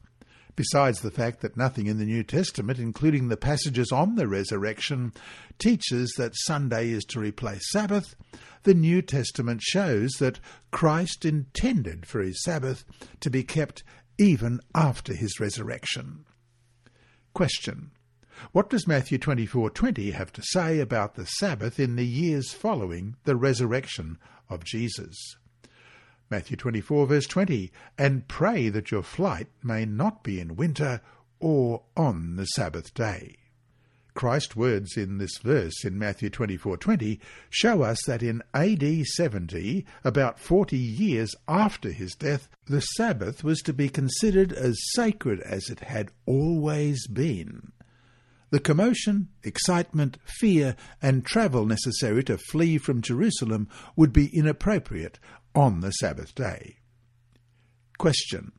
Besides 0.56 1.02
the 1.02 1.10
fact 1.10 1.42
that 1.42 1.58
nothing 1.58 1.88
in 1.88 1.98
the 1.98 2.06
New 2.06 2.22
Testament, 2.24 2.78
including 2.78 3.30
the 3.30 3.38
passages 3.38 3.92
on 3.92 4.18
the 4.18 4.28
resurrection, 4.28 5.12
teaches 5.58 6.14
that 6.16 6.38
Sunday 6.46 6.92
is 6.92 7.04
to 7.06 7.20
replace 7.20 7.72
Sabbath, 7.72 8.16
the 8.62 8.76
New 8.76 9.02
Testament 9.02 9.64
shows 9.64 10.12
that 10.20 10.40
Christ 10.70 11.26
intended 11.26 12.06
for 12.06 12.22
his 12.22 12.44
Sabbath 12.44 12.86
to 13.22 13.32
be 13.32 13.42
kept 13.42 13.84
even 14.20 14.60
after 14.76 15.16
his 15.16 15.40
resurrection. 15.40 16.26
Question. 17.34 17.91
What 18.52 18.69
does 18.69 18.88
Matthew 18.88 19.17
24:20 19.17 20.12
have 20.12 20.32
to 20.34 20.43
say 20.43 20.80
about 20.80 21.15
the 21.15 21.26
Sabbath 21.26 21.80
in 21.80 21.96
the 21.96 22.06
years 22.06 22.54
following 22.54 23.15
the 23.24 23.36
resurrection 23.36 24.19
of 24.50 24.63
Jesus? 24.63 25.15
Matthew 26.30 26.58
24 26.58 27.08
verse 27.08 27.26
20, 27.26 27.72
and 27.98 28.28
pray 28.28 28.69
that 28.69 28.91
your 28.91 29.04
flight 29.04 29.48
may 29.63 29.86
not 29.86 30.24
be 30.24 30.39
in 30.39 30.56
winter 30.56 31.02
or 31.39 31.84
on 31.98 32.36
the 32.36 32.46
Sabbath 32.46 32.93
day. 32.93 33.38
Christ's 34.13 34.56
words 34.56 34.95
in 34.95 35.17
this 35.17 35.38
verse 35.38 35.84
in 35.84 35.97
Matthew 35.97 36.30
24:20 36.30 37.19
show 37.49 37.82
us 37.82 37.99
that 38.06 38.21
in 38.21 38.41
AD 38.54 39.06
70, 39.06 39.86
about 40.04 40.39
40 40.39 40.78
years 40.78 41.36
after 41.47 41.91
his 41.91 42.13
death, 42.15 42.47
the 42.65 42.82
Sabbath 42.82 43.43
was 43.43 43.62
to 43.62 43.73
be 43.73 43.89
considered 43.89 44.54
as 44.54 44.78
sacred 44.93 45.39
as 45.41 45.69
it 45.69 45.82
had 45.82 46.12
always 46.26 47.08
been. 47.08 47.71
The 48.52 48.60
commotion, 48.60 49.30
excitement, 49.43 50.19
fear, 50.26 50.76
and 51.02 51.26
travel 51.26 51.65
necessary 51.65 52.23
to 52.26 52.38
flee 52.38 52.78
from 52.78 53.02
Jerusalem 53.02 53.67
would 53.95 54.13
be 54.13 54.28
inappropriate 54.28 55.19
on 55.56 55.80
the 55.80 55.91
Sabbath 55.91 56.36
day. 56.36 56.78
Question. 57.97 58.52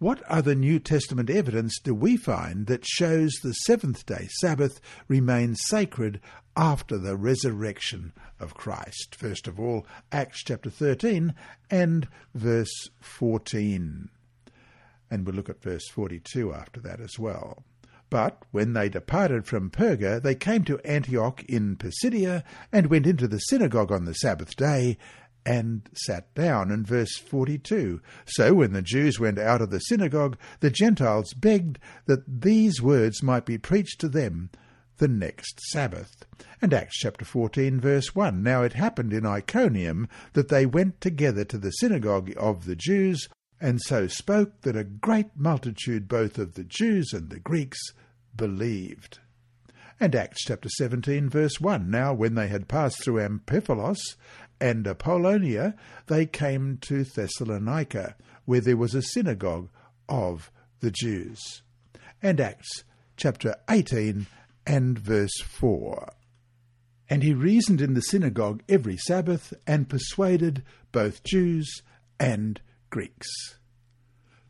What 0.00 0.22
other 0.22 0.54
New 0.54 0.78
Testament 0.78 1.28
evidence 1.28 1.78
do 1.78 1.94
we 1.94 2.16
find 2.16 2.68
that 2.68 2.86
shows 2.86 3.32
the 3.32 3.52
seventh 3.52 4.06
day 4.06 4.28
Sabbath 4.40 4.80
remains 5.08 5.60
sacred 5.66 6.22
after 6.56 6.96
the 6.96 7.18
resurrection 7.18 8.14
of 8.40 8.54
Christ? 8.54 9.14
First 9.14 9.46
of 9.46 9.60
all, 9.60 9.86
Acts 10.10 10.42
chapter 10.42 10.70
13 10.70 11.34
and 11.70 12.08
verse 12.34 12.88
14. 13.00 14.08
And 15.10 15.26
we'll 15.26 15.34
look 15.34 15.50
at 15.50 15.62
verse 15.62 15.86
42 15.90 16.54
after 16.54 16.80
that 16.80 17.02
as 17.02 17.18
well. 17.18 17.62
But 18.08 18.42
when 18.52 18.72
they 18.72 18.88
departed 18.88 19.46
from 19.46 19.68
Perga, 19.68 20.22
they 20.22 20.34
came 20.34 20.64
to 20.64 20.80
Antioch 20.80 21.44
in 21.44 21.76
Pisidia, 21.76 22.42
and 22.72 22.86
went 22.86 23.06
into 23.06 23.28
the 23.28 23.38
synagogue 23.38 23.92
on 23.92 24.06
the 24.06 24.14
Sabbath 24.14 24.56
day, 24.56 24.96
and 25.44 25.88
sat 25.94 26.34
down. 26.34 26.70
In 26.70 26.84
verse 26.84 27.16
42, 27.16 28.00
so 28.26 28.54
when 28.54 28.72
the 28.72 28.82
Jews 28.82 29.18
went 29.18 29.38
out 29.38 29.62
of 29.62 29.70
the 29.70 29.78
synagogue, 29.78 30.36
the 30.60 30.70
Gentiles 30.70 31.32
begged 31.34 31.78
that 32.06 32.40
these 32.42 32.82
words 32.82 33.22
might 33.22 33.46
be 33.46 33.58
preached 33.58 34.00
to 34.00 34.08
them 34.08 34.50
the 34.98 35.08
next 35.08 35.58
Sabbath. 35.70 36.24
And 36.60 36.74
Acts 36.74 36.98
chapter 36.98 37.24
14, 37.24 37.80
verse 37.80 38.14
1 38.14 38.42
Now 38.42 38.62
it 38.62 38.74
happened 38.74 39.12
in 39.12 39.24
Iconium 39.24 40.08
that 40.34 40.48
they 40.48 40.66
went 40.66 41.00
together 41.00 41.44
to 41.46 41.58
the 41.58 41.70
synagogue 41.70 42.32
of 42.36 42.66
the 42.66 42.76
Jews, 42.76 43.28
and 43.60 43.80
so 43.80 44.06
spoke 44.06 44.60
that 44.60 44.76
a 44.76 44.84
great 44.84 45.30
multitude 45.34 46.06
both 46.06 46.38
of 46.38 46.54
the 46.54 46.64
Jews 46.64 47.12
and 47.12 47.30
the 47.30 47.40
Greeks 47.40 47.80
believed. 48.36 49.18
And 49.98 50.14
Acts 50.14 50.44
chapter 50.44 50.68
17, 50.68 51.28
verse 51.28 51.60
1 51.60 51.90
Now 51.90 52.14
when 52.14 52.34
they 52.34 52.48
had 52.48 52.68
passed 52.68 53.02
through 53.02 53.20
Amphipolis 53.20 54.16
and 54.60 54.86
Apollonia, 54.86 55.74
they 56.06 56.26
came 56.26 56.78
to 56.82 57.04
Thessalonica, 57.04 58.16
where 58.44 58.60
there 58.60 58.76
was 58.76 58.94
a 58.94 59.02
synagogue 59.02 59.68
of 60.08 60.50
the 60.80 60.90
Jews. 60.90 61.62
And 62.22 62.40
Acts 62.40 62.84
chapter 63.16 63.56
18 63.68 64.26
and 64.66 64.98
verse 64.98 65.40
4. 65.40 66.12
And 67.08 67.22
he 67.22 67.34
reasoned 67.34 67.80
in 67.80 67.94
the 67.94 68.02
synagogue 68.02 68.62
every 68.68 68.96
Sabbath 68.96 69.52
and 69.66 69.88
persuaded 69.88 70.62
both 70.92 71.24
Jews 71.24 71.82
and 72.18 72.60
Greeks. 72.90 73.28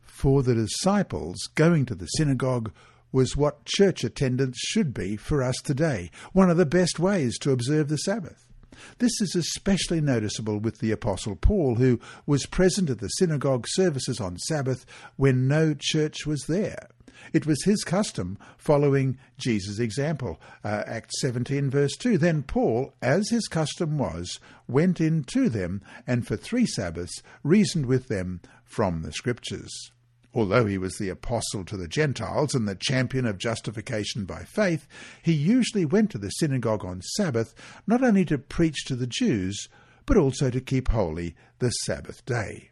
For 0.03 0.43
the 0.43 0.55
disciples, 0.55 1.49
going 1.55 1.87
to 1.87 1.95
the 1.95 2.07
synagogue 2.07 2.73
was 3.13 3.37
what 3.37 3.65
church 3.65 4.05
attendance 4.05 4.59
should 4.59 4.93
be 4.93 5.17
for 5.17 5.43
us 5.43 5.57
today, 5.65 6.11
one 6.33 6.51
of 6.51 6.57
the 6.57 6.67
best 6.67 6.99
ways 6.99 7.39
to 7.39 7.51
observe 7.51 7.89
the 7.89 7.97
Sabbath. 7.97 8.50
This 8.99 9.21
is 9.21 9.35
especially 9.35 10.01
noticeable 10.01 10.59
with 10.59 10.79
the 10.79 10.91
Apostle 10.91 11.37
Paul, 11.37 11.77
who 11.77 12.01
was 12.27 12.47
present 12.47 12.91
at 12.91 13.01
the 13.01 13.09
synagogue 13.09 13.67
services 13.69 14.21
on 14.21 14.39
Sabbath 14.39 14.85
when 15.17 15.49
no 15.49 15.75
church 15.79 16.27
was 16.27 16.45
there. 16.47 16.89
It 17.33 17.47
was 17.47 17.65
his 17.65 17.85
custom, 17.85 18.39
following 18.57 19.19
Jesus' 19.37 19.79
example. 19.79 20.41
Uh, 20.65 20.83
Acts 20.87 21.21
17, 21.21 21.71
verse 21.71 21.97
2. 21.97 22.19
Then 22.19 22.43
Paul, 22.43 22.95
as 23.03 23.29
his 23.31 23.47
custom 23.47 23.99
was, 23.99 24.41
went 24.67 25.01
in 25.01 25.25
to 25.25 25.49
them, 25.49 25.83
and 26.07 26.27
for 26.27 26.37
three 26.37 26.67
Sabbaths 26.67 27.23
reasoned 27.43 27.87
with 27.87 28.09
them 28.09 28.41
from 28.65 29.03
the 29.03 29.13
Scriptures. 29.13 29.93
Although 30.33 30.67
he 30.67 30.79
was 30.79 30.97
the 30.97 31.09
apostle 31.09 31.65
to 31.65 31.77
the 31.77 31.89
Gentiles 31.89 32.55
and 32.55 32.69
the 32.69 32.77
champion 32.77 33.27
of 33.27 33.39
justification 33.39 34.25
by 34.25 34.45
faith, 34.45 34.87
he 35.23 35.33
usually 35.33 35.85
went 35.85 36.11
to 36.11 36.19
the 36.19 36.31
synagogue 36.31 36.85
on 36.85 37.03
Sabbath 37.03 37.53
not 37.87 38.05
only 38.05 38.25
to 38.27 38.39
preach 38.39 38.85
to 38.85 38.95
the 38.95 39.09
Jews, 39.09 39.69
but 40.07 40.17
also 40.17 40.51
to 40.51 40.61
keep 40.61 40.89
holy 40.89 41.35
the 41.59 41.71
Sabbath 41.71 42.25
day. 42.25 42.71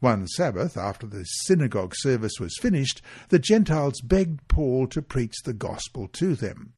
One 0.00 0.26
Sabbath, 0.26 0.76
after 0.76 1.06
the 1.06 1.24
synagogue 1.24 1.94
service 1.94 2.40
was 2.40 2.56
finished, 2.58 3.02
the 3.28 3.38
Gentiles 3.38 4.00
begged 4.00 4.48
Paul 4.48 4.86
to 4.88 5.02
preach 5.02 5.34
the 5.44 5.52
gospel 5.52 6.08
to 6.14 6.34
them. 6.34 6.72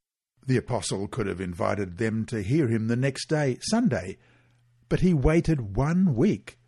The 0.45 0.57
apostle 0.57 1.07
could 1.07 1.25
have 1.27 1.39
invited 1.39 1.97
them 1.97 2.25
to 2.25 2.43
hear 2.43 2.67
him 2.67 2.87
the 2.87 2.97
next 2.97 3.29
day, 3.29 3.57
Sunday, 3.61 4.17
but 4.89 4.99
he 4.99 5.13
waited 5.13 5.75
one 5.75 6.15
week 6.15 6.59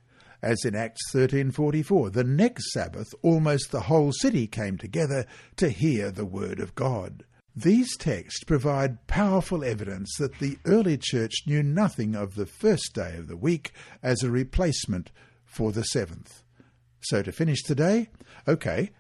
as 0.45 0.63
in 0.63 0.75
Acts 0.75 1.01
13:44 1.11 2.11
the 2.11 2.23
next 2.23 2.71
sabbath 2.71 3.15
almost 3.23 3.71
the 3.71 3.81
whole 3.81 4.11
city 4.11 4.45
came 4.45 4.77
together 4.77 5.25
to 5.55 5.69
hear 5.69 6.11
the 6.11 6.23
word 6.23 6.59
of 6.59 6.75
God. 6.75 7.25
These 7.55 7.97
texts 7.97 8.43
provide 8.43 9.07
powerful 9.07 9.63
evidence 9.63 10.15
that 10.19 10.37
the 10.37 10.59
early 10.65 10.99
church 10.99 11.33
knew 11.47 11.63
nothing 11.63 12.13
of 12.13 12.35
the 12.35 12.45
first 12.45 12.93
day 12.93 13.17
of 13.17 13.27
the 13.27 13.35
week 13.35 13.71
as 14.03 14.21
a 14.21 14.29
replacement 14.29 15.09
for 15.45 15.71
the 15.71 15.83
seventh. 15.83 16.43
So 16.99 17.23
to 17.23 17.31
finish 17.31 17.63
today 17.63 18.09
okay 18.47 18.91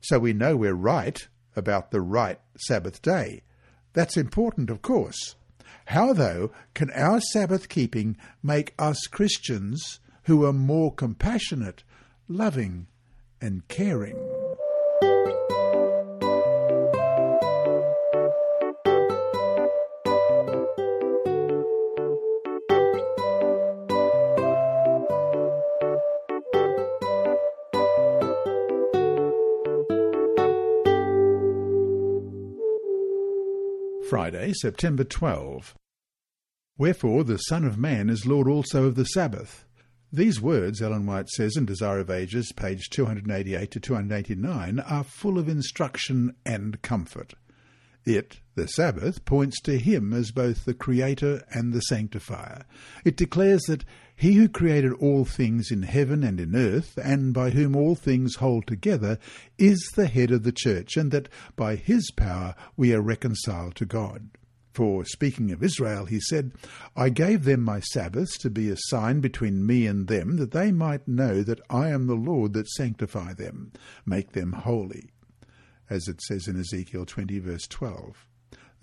so 0.00 0.18
we 0.18 0.32
know 0.32 0.56
we're 0.56 0.72
right 0.72 1.28
about 1.54 1.90
the 1.90 2.00
right 2.00 2.40
sabbath 2.56 3.02
day. 3.02 3.42
That's 3.92 4.16
important 4.16 4.70
of 4.70 4.80
course. 4.80 5.36
How, 5.88 6.14
though, 6.14 6.50
can 6.72 6.90
our 6.92 7.20
Sabbath 7.20 7.68
keeping 7.68 8.16
make 8.42 8.72
us 8.78 9.06
Christians 9.06 10.00
who 10.24 10.44
are 10.44 10.52
more 10.52 10.92
compassionate, 10.92 11.84
loving, 12.28 12.86
and 13.40 13.66
caring. 13.68 14.16
Friday, 34.08 34.52
September 34.54 35.02
12. 35.02 35.74
Wherefore 36.78 37.24
the 37.24 37.38
Son 37.38 37.64
of 37.64 37.78
Man 37.78 38.08
is 38.08 38.26
Lord 38.26 38.46
also 38.48 38.84
of 38.84 38.94
the 38.94 39.04
Sabbath. 39.04 39.63
These 40.14 40.40
words, 40.40 40.80
Ellen 40.80 41.06
White 41.06 41.28
says 41.28 41.56
in 41.56 41.66
Desire 41.66 41.98
of 41.98 42.08
Ages, 42.08 42.52
page 42.52 42.88
288 42.90 43.68
to 43.72 43.80
289, 43.80 44.78
are 44.78 45.02
full 45.02 45.40
of 45.40 45.48
instruction 45.48 46.36
and 46.46 46.80
comfort. 46.82 47.34
It, 48.04 48.38
the 48.54 48.68
Sabbath, 48.68 49.24
points 49.24 49.60
to 49.62 49.76
Him 49.76 50.12
as 50.12 50.30
both 50.30 50.66
the 50.66 50.72
Creator 50.72 51.42
and 51.50 51.72
the 51.72 51.80
Sanctifier. 51.80 52.64
It 53.04 53.16
declares 53.16 53.62
that 53.62 53.84
He 54.14 54.34
who 54.34 54.48
created 54.48 54.92
all 54.92 55.24
things 55.24 55.72
in 55.72 55.82
heaven 55.82 56.22
and 56.22 56.38
in 56.38 56.54
earth, 56.54 56.96
and 56.96 57.34
by 57.34 57.50
whom 57.50 57.74
all 57.74 57.96
things 57.96 58.36
hold 58.36 58.68
together, 58.68 59.18
is 59.58 59.84
the 59.96 60.06
head 60.06 60.30
of 60.30 60.44
the 60.44 60.52
Church, 60.52 60.96
and 60.96 61.10
that 61.10 61.28
by 61.56 61.74
His 61.74 62.12
power 62.12 62.54
we 62.76 62.94
are 62.94 63.02
reconciled 63.02 63.74
to 63.74 63.84
God. 63.84 64.28
For 64.74 65.04
speaking 65.04 65.52
of 65.52 65.62
Israel, 65.62 66.06
he 66.06 66.18
said, 66.18 66.50
I 66.96 67.08
gave 67.08 67.44
them 67.44 67.60
my 67.60 67.78
Sabbaths 67.78 68.36
to 68.38 68.50
be 68.50 68.68
a 68.70 68.76
sign 68.76 69.20
between 69.20 69.64
me 69.64 69.86
and 69.86 70.08
them, 70.08 70.36
that 70.38 70.50
they 70.50 70.72
might 70.72 71.06
know 71.06 71.44
that 71.44 71.60
I 71.70 71.90
am 71.90 72.08
the 72.08 72.16
Lord 72.16 72.54
that 72.54 72.68
sanctify 72.68 73.34
them, 73.34 73.72
make 74.04 74.32
them 74.32 74.50
holy. 74.52 75.10
As 75.88 76.08
it 76.08 76.20
says 76.20 76.48
in 76.48 76.58
Ezekiel 76.58 77.06
20, 77.06 77.38
verse 77.38 77.68
12. 77.68 78.26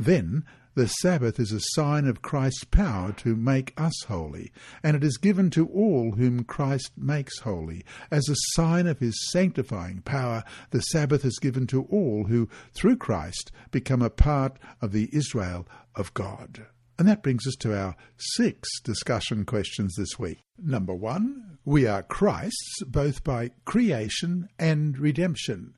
Then 0.01 0.45
the 0.73 0.87
Sabbath 0.87 1.39
is 1.39 1.51
a 1.51 1.59
sign 1.75 2.07
of 2.07 2.23
Christ's 2.23 2.63
power 2.63 3.11
to 3.17 3.35
make 3.35 3.79
us 3.79 3.93
holy, 4.07 4.51
and 4.81 4.95
it 4.95 5.03
is 5.03 5.17
given 5.17 5.51
to 5.51 5.67
all 5.67 6.13
whom 6.13 6.43
Christ 6.43 6.93
makes 6.97 7.37
holy. 7.41 7.85
As 8.09 8.27
a 8.27 8.55
sign 8.55 8.87
of 8.87 8.97
his 8.97 9.13
sanctifying 9.31 10.01
power, 10.01 10.43
the 10.71 10.81
Sabbath 10.81 11.23
is 11.23 11.37
given 11.37 11.67
to 11.67 11.83
all 11.83 12.23
who, 12.23 12.49
through 12.73 12.95
Christ, 12.97 13.51
become 13.69 14.01
a 14.01 14.09
part 14.09 14.57
of 14.81 14.91
the 14.91 15.07
Israel 15.13 15.67
of 15.95 16.11
God. 16.15 16.65
And 16.97 17.07
that 17.07 17.21
brings 17.21 17.45
us 17.45 17.55
to 17.59 17.77
our 17.77 17.95
six 18.17 18.67
discussion 18.81 19.45
questions 19.45 19.93
this 19.97 20.17
week. 20.17 20.39
Number 20.57 20.95
one, 20.95 21.59
we 21.63 21.85
are 21.85 22.01
Christ's 22.01 22.83
both 22.87 23.23
by 23.23 23.51
creation 23.65 24.49
and 24.57 24.97
redemption. 24.97 25.75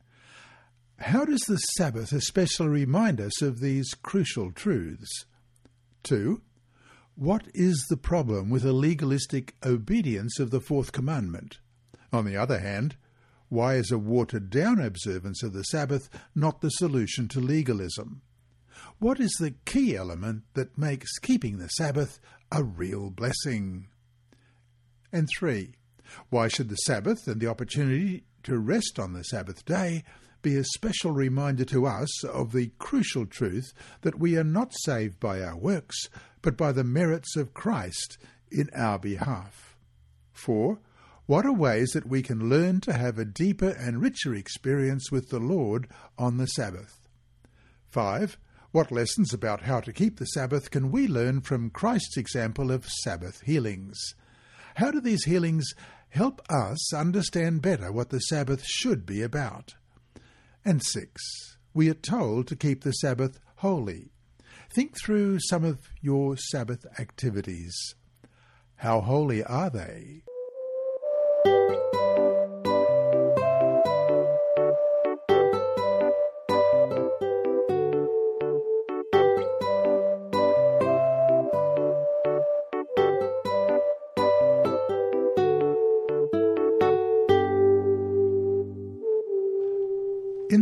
How 1.04 1.26
does 1.26 1.42
the 1.42 1.58
Sabbath 1.58 2.14
especially 2.14 2.70
remind 2.70 3.20
us 3.20 3.42
of 3.42 3.60
these 3.60 3.94
crucial 3.94 4.54
truths? 4.54 5.26
2. 6.04 6.42
What 7.16 7.44
is 7.54 7.86
the 7.90 7.98
problem 7.98 8.50
with 8.50 8.64
a 8.64 8.72
legalistic 8.72 9.54
obedience 9.66 10.40
of 10.40 10.50
the 10.50 10.62
fourth 10.62 10.94
commandment? 10.94 11.60
On 12.14 12.24
the 12.24 12.38
other 12.38 12.60
hand, 12.60 12.96
why 13.50 13.76
is 13.76 13.92
a 13.92 13.98
watered 13.98 14.50
down 14.50 14.80
observance 14.80 15.44
of 15.44 15.52
the 15.52 15.64
Sabbath 15.64 16.10
not 16.34 16.62
the 16.62 16.70
solution 16.70 17.28
to 17.28 17.42
legalism? 17.42 18.22
What 19.00 19.20
is 19.20 19.34
the 19.34 19.56
key 19.66 19.98
element 19.98 20.44
that 20.54 20.78
makes 20.78 21.20
keeping 21.20 21.58
the 21.58 21.68
Sabbath 21.68 22.22
a 22.50 22.64
real 22.64 23.10
blessing? 23.10 23.90
And 25.12 25.28
3. 25.38 25.76
Why 26.30 26.48
should 26.48 26.70
the 26.70 26.76
Sabbath 26.76 27.28
and 27.28 27.42
the 27.42 27.48
opportunity 27.48 28.24
to 28.44 28.58
rest 28.58 29.00
on 29.00 29.12
the 29.12 29.24
Sabbath 29.24 29.66
day 29.66 30.06
be 30.44 30.56
a 30.56 30.64
special 30.64 31.12
reminder 31.12 31.66
to 31.66 31.88
us 31.88 32.24
of 32.24 32.52
the 32.52 32.72
crucial 32.78 33.26
truth 33.26 33.74
that 34.02 34.20
we 34.20 34.38
are 34.38 34.44
not 34.44 34.74
saved 34.84 35.20
by 35.20 35.42
our 35.42 35.58
works, 35.58 36.10
but 36.44 36.56
by 36.56 36.72
the 36.72 36.84
merits 36.84 37.36
of 37.36 37.56
Christ 37.56 38.20
in 38.52 38.70
our 38.76 39.00
behalf. 39.00 39.76
4. 40.34 40.80
What 41.26 41.46
are 41.46 41.54
ways 41.54 41.92
that 41.92 42.08
we 42.08 42.22
can 42.22 42.50
learn 42.50 42.82
to 42.82 42.94
have 42.94 43.18
a 43.18 43.26
deeper 43.26 43.70
and 43.70 44.02
richer 44.02 44.36
experience 44.36 45.10
with 45.12 45.30
the 45.30 45.40
Lord 45.40 45.88
on 46.18 46.38
the 46.38 46.48
Sabbath? 46.48 47.08
5. 47.88 48.38
What 48.72 48.92
lessons 48.92 49.34
about 49.34 49.62
how 49.62 49.80
to 49.80 49.94
keep 49.94 50.20
the 50.20 50.26
Sabbath 50.26 50.70
can 50.70 50.92
we 50.92 51.08
learn 51.08 51.42
from 51.42 51.70
Christ's 51.70 52.18
example 52.18 52.72
of 52.72 52.86
Sabbath 52.86 53.42
healings? 53.42 53.98
How 54.76 54.92
do 54.92 55.00
these 55.00 55.24
healings 55.24 55.66
help 56.10 56.42
us 56.50 56.94
understand 56.94 57.62
better 57.62 57.92
what 57.92 58.10
the 58.10 58.20
Sabbath 58.20 58.64
should 58.66 59.06
be 59.06 59.22
about? 59.22 59.76
And 60.66 60.82
six, 60.82 61.22
we 61.74 61.90
are 61.90 61.94
told 61.94 62.48
to 62.48 62.56
keep 62.56 62.84
the 62.84 62.94
Sabbath 62.94 63.38
holy. 63.58 64.12
Think 64.74 64.96
through 64.98 65.40
some 65.42 65.66
of 65.66 65.80
your 66.02 66.38
Sabbath 66.38 66.86
activities. 66.98 67.96
How 68.78 69.02
holy 69.02 69.44
are 69.44 69.70
they? 69.70 70.24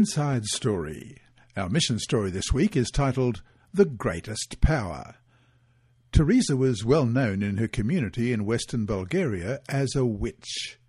Inside 0.02 0.46
Story. 0.46 1.16
Our 1.56 1.70
mission 1.70 2.00
story 2.00 2.32
this 2.32 2.52
week 2.52 2.76
is 2.76 2.90
titled 2.90 3.44
The 3.72 3.86
Greatest 3.86 4.60
Power. 4.60 5.14
Teresa 6.12 6.58
was 6.58 6.84
well 6.84 7.06
known 7.06 7.44
in 7.44 7.58
her 7.58 7.68
community 7.68 8.34
in 8.34 8.48
western 8.48 8.88
Bulgaria 8.88 9.62
as 9.70 9.96
a 9.96 10.04
witch. 10.04 10.80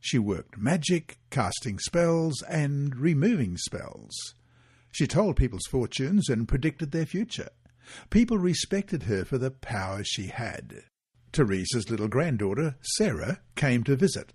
She 0.00 0.18
worked 0.18 0.56
magic, 0.56 1.18
casting 1.28 1.78
spells, 1.80 2.40
and 2.48 2.96
removing 2.96 3.58
spells. 3.58 4.14
She 4.90 5.06
told 5.06 5.36
people's 5.36 5.66
fortunes 5.70 6.30
and 6.30 6.48
predicted 6.48 6.92
their 6.92 7.04
future. 7.04 7.50
People 8.08 8.38
respected 8.38 9.02
her 9.02 9.26
for 9.26 9.36
the 9.36 9.50
power 9.50 10.02
she 10.02 10.28
had. 10.28 10.84
Teresa's 11.30 11.90
little 11.90 12.08
granddaughter, 12.08 12.76
Sarah, 12.96 13.42
came 13.54 13.84
to 13.84 13.96
visit. 13.96 14.32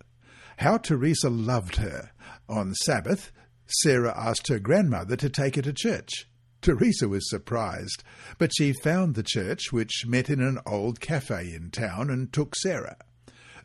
How 0.57 0.77
Teresa 0.77 1.31
loved 1.31 1.77
her! 1.77 2.11
On 2.47 2.75
Sabbath, 2.75 3.31
Sarah 3.67 4.13
asked 4.17 4.47
her 4.47 4.59
grandmother 4.59 5.15
to 5.17 5.29
take 5.29 5.55
her 5.55 5.61
to 5.61 5.73
church. 5.73 6.27
Teresa 6.61 7.07
was 7.07 7.29
surprised, 7.29 8.03
but 8.37 8.51
she 8.57 8.73
found 8.73 9.15
the 9.15 9.23
church, 9.23 9.71
which 9.71 10.05
met 10.07 10.29
in 10.29 10.41
an 10.41 10.59
old 10.65 10.99
cafe 10.99 11.53
in 11.53 11.69
town, 11.69 12.09
and 12.09 12.31
took 12.33 12.55
Sarah. 12.55 12.97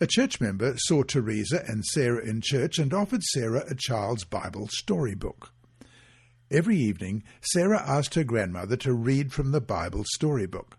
A 0.01 0.07
church 0.07 0.41
member 0.41 0.75
saw 0.77 1.03
Teresa 1.03 1.65
and 1.67 1.85
Sarah 1.85 2.25
in 2.25 2.41
church 2.41 2.79
and 2.79 2.93
offered 2.93 3.23
Sarah 3.23 3.65
a 3.69 3.75
child's 3.75 4.25
Bible 4.25 4.69
storybook. 4.73 5.53
Every 6.51 6.77
evening, 6.77 7.23
Sarah 7.41 7.83
asked 7.87 8.15
her 8.15 8.25
grandmother 8.25 8.77
to 8.79 8.93
read 8.93 9.33
from 9.33 9.53
the 9.53 9.61
Bible 9.61 10.05
storybook. 10.15 10.77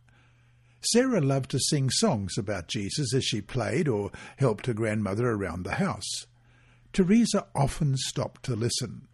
Sarah 0.91 1.21
loved 1.21 1.51
to 1.51 1.59
sing 1.59 1.89
songs 1.89 2.37
about 2.37 2.67
Jesus 2.67 3.13
as 3.13 3.23
she 3.23 3.41
played 3.41 3.87
or 3.87 4.11
helped 4.37 4.65
her 4.65 4.73
grandmother 4.73 5.31
around 5.31 5.63
the 5.63 5.75
house. 5.75 6.27
Teresa 6.91 7.47
often 7.55 7.95
stopped 7.97 8.43
to 8.43 8.55
listen. 8.55 9.07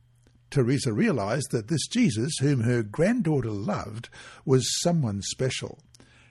Teresa 0.49 0.93
realized 0.93 1.51
that 1.51 1.67
this 1.67 1.87
Jesus, 1.87 2.33
whom 2.39 2.61
her 2.61 2.81
granddaughter 2.83 3.51
loved, 3.51 4.09
was 4.45 4.79
someone 4.81 5.21
special. 5.21 5.79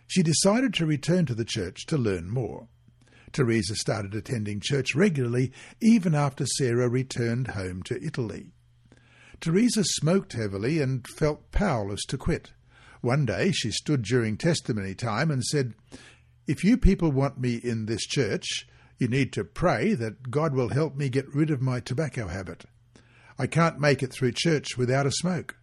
She 0.07 0.23
decided 0.23 0.75
to 0.75 0.87
return 0.87 1.27
to 1.27 1.35
the 1.35 1.45
church 1.45 1.87
to 1.87 1.99
learn 1.99 2.31
more. 2.31 2.69
Teresa 3.33 3.77
started 3.77 4.15
attending 4.15 4.61
church 4.61 4.95
regularly 4.95 5.53
even 5.81 6.15
after 6.15 6.47
Sarah 6.47 6.89
returned 6.89 7.49
home 7.49 7.83
to 7.85 8.03
Italy. 8.03 8.53
Teresa 9.41 9.85
smoked 9.85 10.33
heavily 10.33 10.81
and 10.81 11.07
felt 11.07 11.53
powerless 11.53 12.05
to 12.07 12.19
quit. 12.19 12.53
One 13.01 13.27
day 13.27 13.53
she 13.53 13.71
stood 13.71 14.03
during 14.03 14.37
testimony 14.37 14.95
time 14.95 15.31
and 15.31 15.45
said, 15.45 15.75
If 16.47 16.65
you 16.65 16.77
people 16.77 17.13
want 17.13 17.39
me 17.39 17.57
in 17.57 17.87
this 17.87 18.05
church, 18.07 18.67
you 18.99 19.07
need 19.07 19.33
to 19.35 19.45
pray 19.45 19.95
that 19.95 20.31
God 20.31 20.55
will 20.55 20.71
help 20.71 20.97
me 20.97 21.09
get 21.09 21.33
rid 21.33 21.51
of 21.51 21.63
my 21.63 21.79
tobacco 21.79 22.27
habit. 22.27 22.65
I 23.39 23.47
can't 23.47 23.79
make 23.79 24.03
it 24.03 24.13
through 24.13 24.33
church 24.33 24.77
without 24.77 25.07
a 25.07 25.13
smoke. 25.13 25.57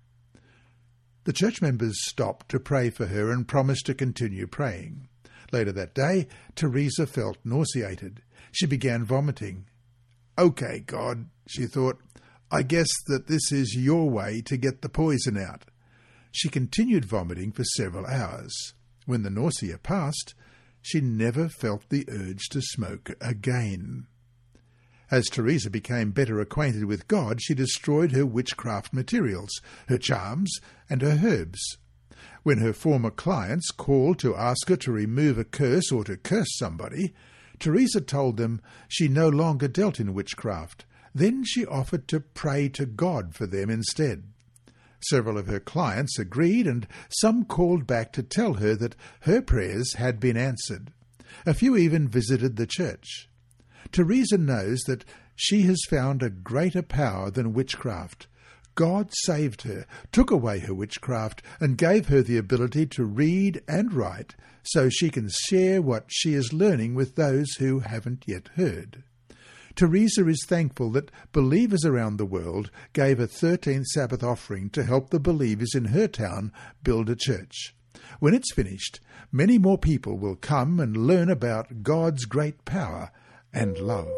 The 1.26 1.34
church 1.34 1.62
members 1.62 2.06
stopped 2.06 2.50
to 2.50 2.60
pray 2.60 2.90
for 2.90 3.08
her 3.08 3.32
and 3.32 3.48
promised 3.48 3.88
to 3.88 3.94
continue 3.94 4.48
praying. 4.48 5.08
Later 5.52 5.72
that 5.74 5.96
day, 5.96 6.28
Teresa 6.56 7.08
felt 7.08 7.38
nauseated. 7.44 8.22
She 8.52 8.66
began 8.66 9.04
vomiting. 9.04 9.66
OK, 10.38 10.84
God, 10.86 11.30
she 11.48 11.66
thought, 11.66 12.00
I 12.52 12.62
guess 12.62 12.88
that 13.08 13.28
this 13.28 13.52
is 13.52 13.76
your 13.76 14.10
way 14.10 14.42
to 14.46 14.58
get 14.58 14.82
the 14.82 14.90
poison 14.90 15.38
out. 15.38 15.66
She 16.32 16.50
continued 16.50 17.06
vomiting 17.06 17.52
for 17.52 17.64
several 17.64 18.06
hours. 18.06 18.74
When 19.06 19.24
the 19.24 19.30
nausea 19.30 19.78
passed, 19.78 20.36
she 20.82 21.02
never 21.02 21.50
felt 21.50 21.90
the 21.90 22.06
urge 22.10 22.50
to 22.52 22.62
smoke 22.62 23.12
again. 23.20 24.08
As 25.16 25.28
Teresa 25.28 25.70
became 25.70 26.12
better 26.12 26.42
acquainted 26.42 26.84
with 26.84 27.08
God, 27.08 27.42
she 27.42 27.54
destroyed 27.54 28.12
her 28.12 28.26
witchcraft 28.26 28.92
materials, 28.92 29.62
her 29.88 29.98
charms, 29.98 30.60
and 30.90 31.02
her 31.02 31.22
herbs. 31.24 31.78
When 32.44 32.58
her 32.58 32.74
former 32.74 33.12
clients 33.12 33.72
called 33.72 34.20
to 34.20 34.36
ask 34.36 34.68
her 34.68 34.76
to 34.76 34.92
remove 34.92 35.38
a 35.38 35.46
curse 35.46 35.90
or 35.90 36.04
to 36.04 36.18
curse 36.18 36.58
somebody, 36.58 37.14
Teresa 37.60 38.02
told 38.02 38.36
them 38.36 38.60
she 38.90 39.08
no 39.08 39.30
longer 39.30 39.70
dealt 39.70 40.02
in 40.02 40.14
witchcraft. 40.14 40.84
Then 41.14 41.46
she 41.46 41.66
offered 41.66 42.10
to 42.10 42.20
pray 42.20 42.68
to 42.68 42.86
God 42.86 43.34
for 43.36 43.48
them 43.48 43.70
instead. 43.70 44.26
Several 45.00 45.38
of 45.38 45.48
her 45.48 45.62
clients 45.62 46.20
agreed, 46.20 46.68
and 46.68 46.90
some 47.08 47.46
called 47.46 47.88
back 47.88 48.12
to 48.12 48.22
tell 48.22 48.56
her 48.56 48.76
that 48.76 48.98
her 49.22 49.42
prayers 49.42 49.94
had 49.94 50.20
been 50.20 50.36
answered. 50.36 50.92
A 51.46 51.54
few 51.54 51.78
even 51.78 52.10
visited 52.10 52.58
the 52.58 52.68
church. 52.68 53.30
Teresa 53.96 54.38
knows 54.38 54.82
that 54.88 55.06
she 55.38 55.62
has 55.62 55.80
found 55.90 56.22
a 56.22 56.30
greater 56.30 56.82
power 56.82 57.32
than 57.32 57.54
witchcraft. 57.54 58.28
God 58.76 59.10
saved 59.24 59.62
her, 59.62 59.86
took 60.12 60.32
away 60.32 60.60
her 60.60 60.74
witchcraft, 60.74 61.42
and 61.62 61.78
gave 61.78 62.10
her 62.10 62.22
the 62.22 62.36
ability 62.36 62.88
to 62.88 63.06
read 63.06 63.62
and 63.70 63.94
write 63.94 64.36
so 64.64 64.90
she 64.90 65.10
can 65.10 65.30
share 65.30 65.82
what 65.82 66.08
she 66.10 66.34
is 66.34 66.52
learning 66.52 66.94
with 66.94 67.16
those 67.16 67.54
who 67.54 67.80
haven't 67.80 68.26
yet 68.28 68.50
heard. 68.58 69.04
Teresa 69.76 70.28
is 70.28 70.44
thankful 70.46 70.92
that 70.92 71.10
believers 71.32 71.86
around 71.86 72.18
the 72.18 72.26
world 72.26 72.72
gave 72.92 73.22
a 73.22 73.28
13th 73.28 73.86
Sabbath 73.94 74.24
offering 74.24 74.70
to 74.72 74.84
help 74.84 75.10
the 75.10 75.22
believers 75.22 75.74
in 75.74 75.86
her 75.86 76.10
town 76.10 76.52
build 76.84 77.10
a 77.10 77.16
church. 77.16 77.74
When 78.20 78.34
it's 78.34 78.52
finished, 78.54 79.00
many 79.32 79.58
more 79.58 79.78
people 79.78 80.18
will 80.18 80.36
come 80.36 80.82
and 80.82 81.08
learn 81.08 81.30
about 81.30 81.82
God's 81.82 82.26
great 82.26 82.66
power 82.66 83.14
and 83.56 83.80
love. 83.80 84.12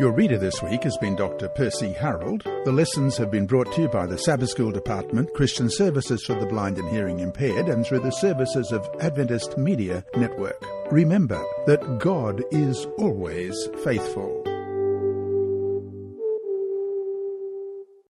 Your 0.00 0.12
reader 0.12 0.38
this 0.38 0.62
week 0.62 0.84
has 0.84 0.96
been 0.96 1.14
Dr. 1.14 1.50
Percy 1.50 1.92
Harold. 1.92 2.42
The 2.64 2.72
lessons 2.72 3.18
have 3.18 3.30
been 3.30 3.46
brought 3.46 3.70
to 3.74 3.82
you 3.82 3.88
by 3.88 4.06
the 4.06 4.16
Sabbath 4.16 4.48
School 4.48 4.70
Department, 4.70 5.34
Christian 5.34 5.68
Services 5.68 6.24
for 6.24 6.34
the 6.34 6.46
Blind 6.46 6.78
and 6.78 6.88
Hearing 6.88 7.20
Impaired, 7.20 7.68
and 7.68 7.84
through 7.84 8.00
the 8.00 8.10
services 8.10 8.72
of 8.72 8.88
Adventist 9.00 9.58
Media 9.58 10.02
Network. 10.16 10.64
Remember 10.90 11.44
that 11.66 11.98
God 11.98 12.42
is 12.50 12.86
always 12.96 13.68
faithful. 13.84 14.49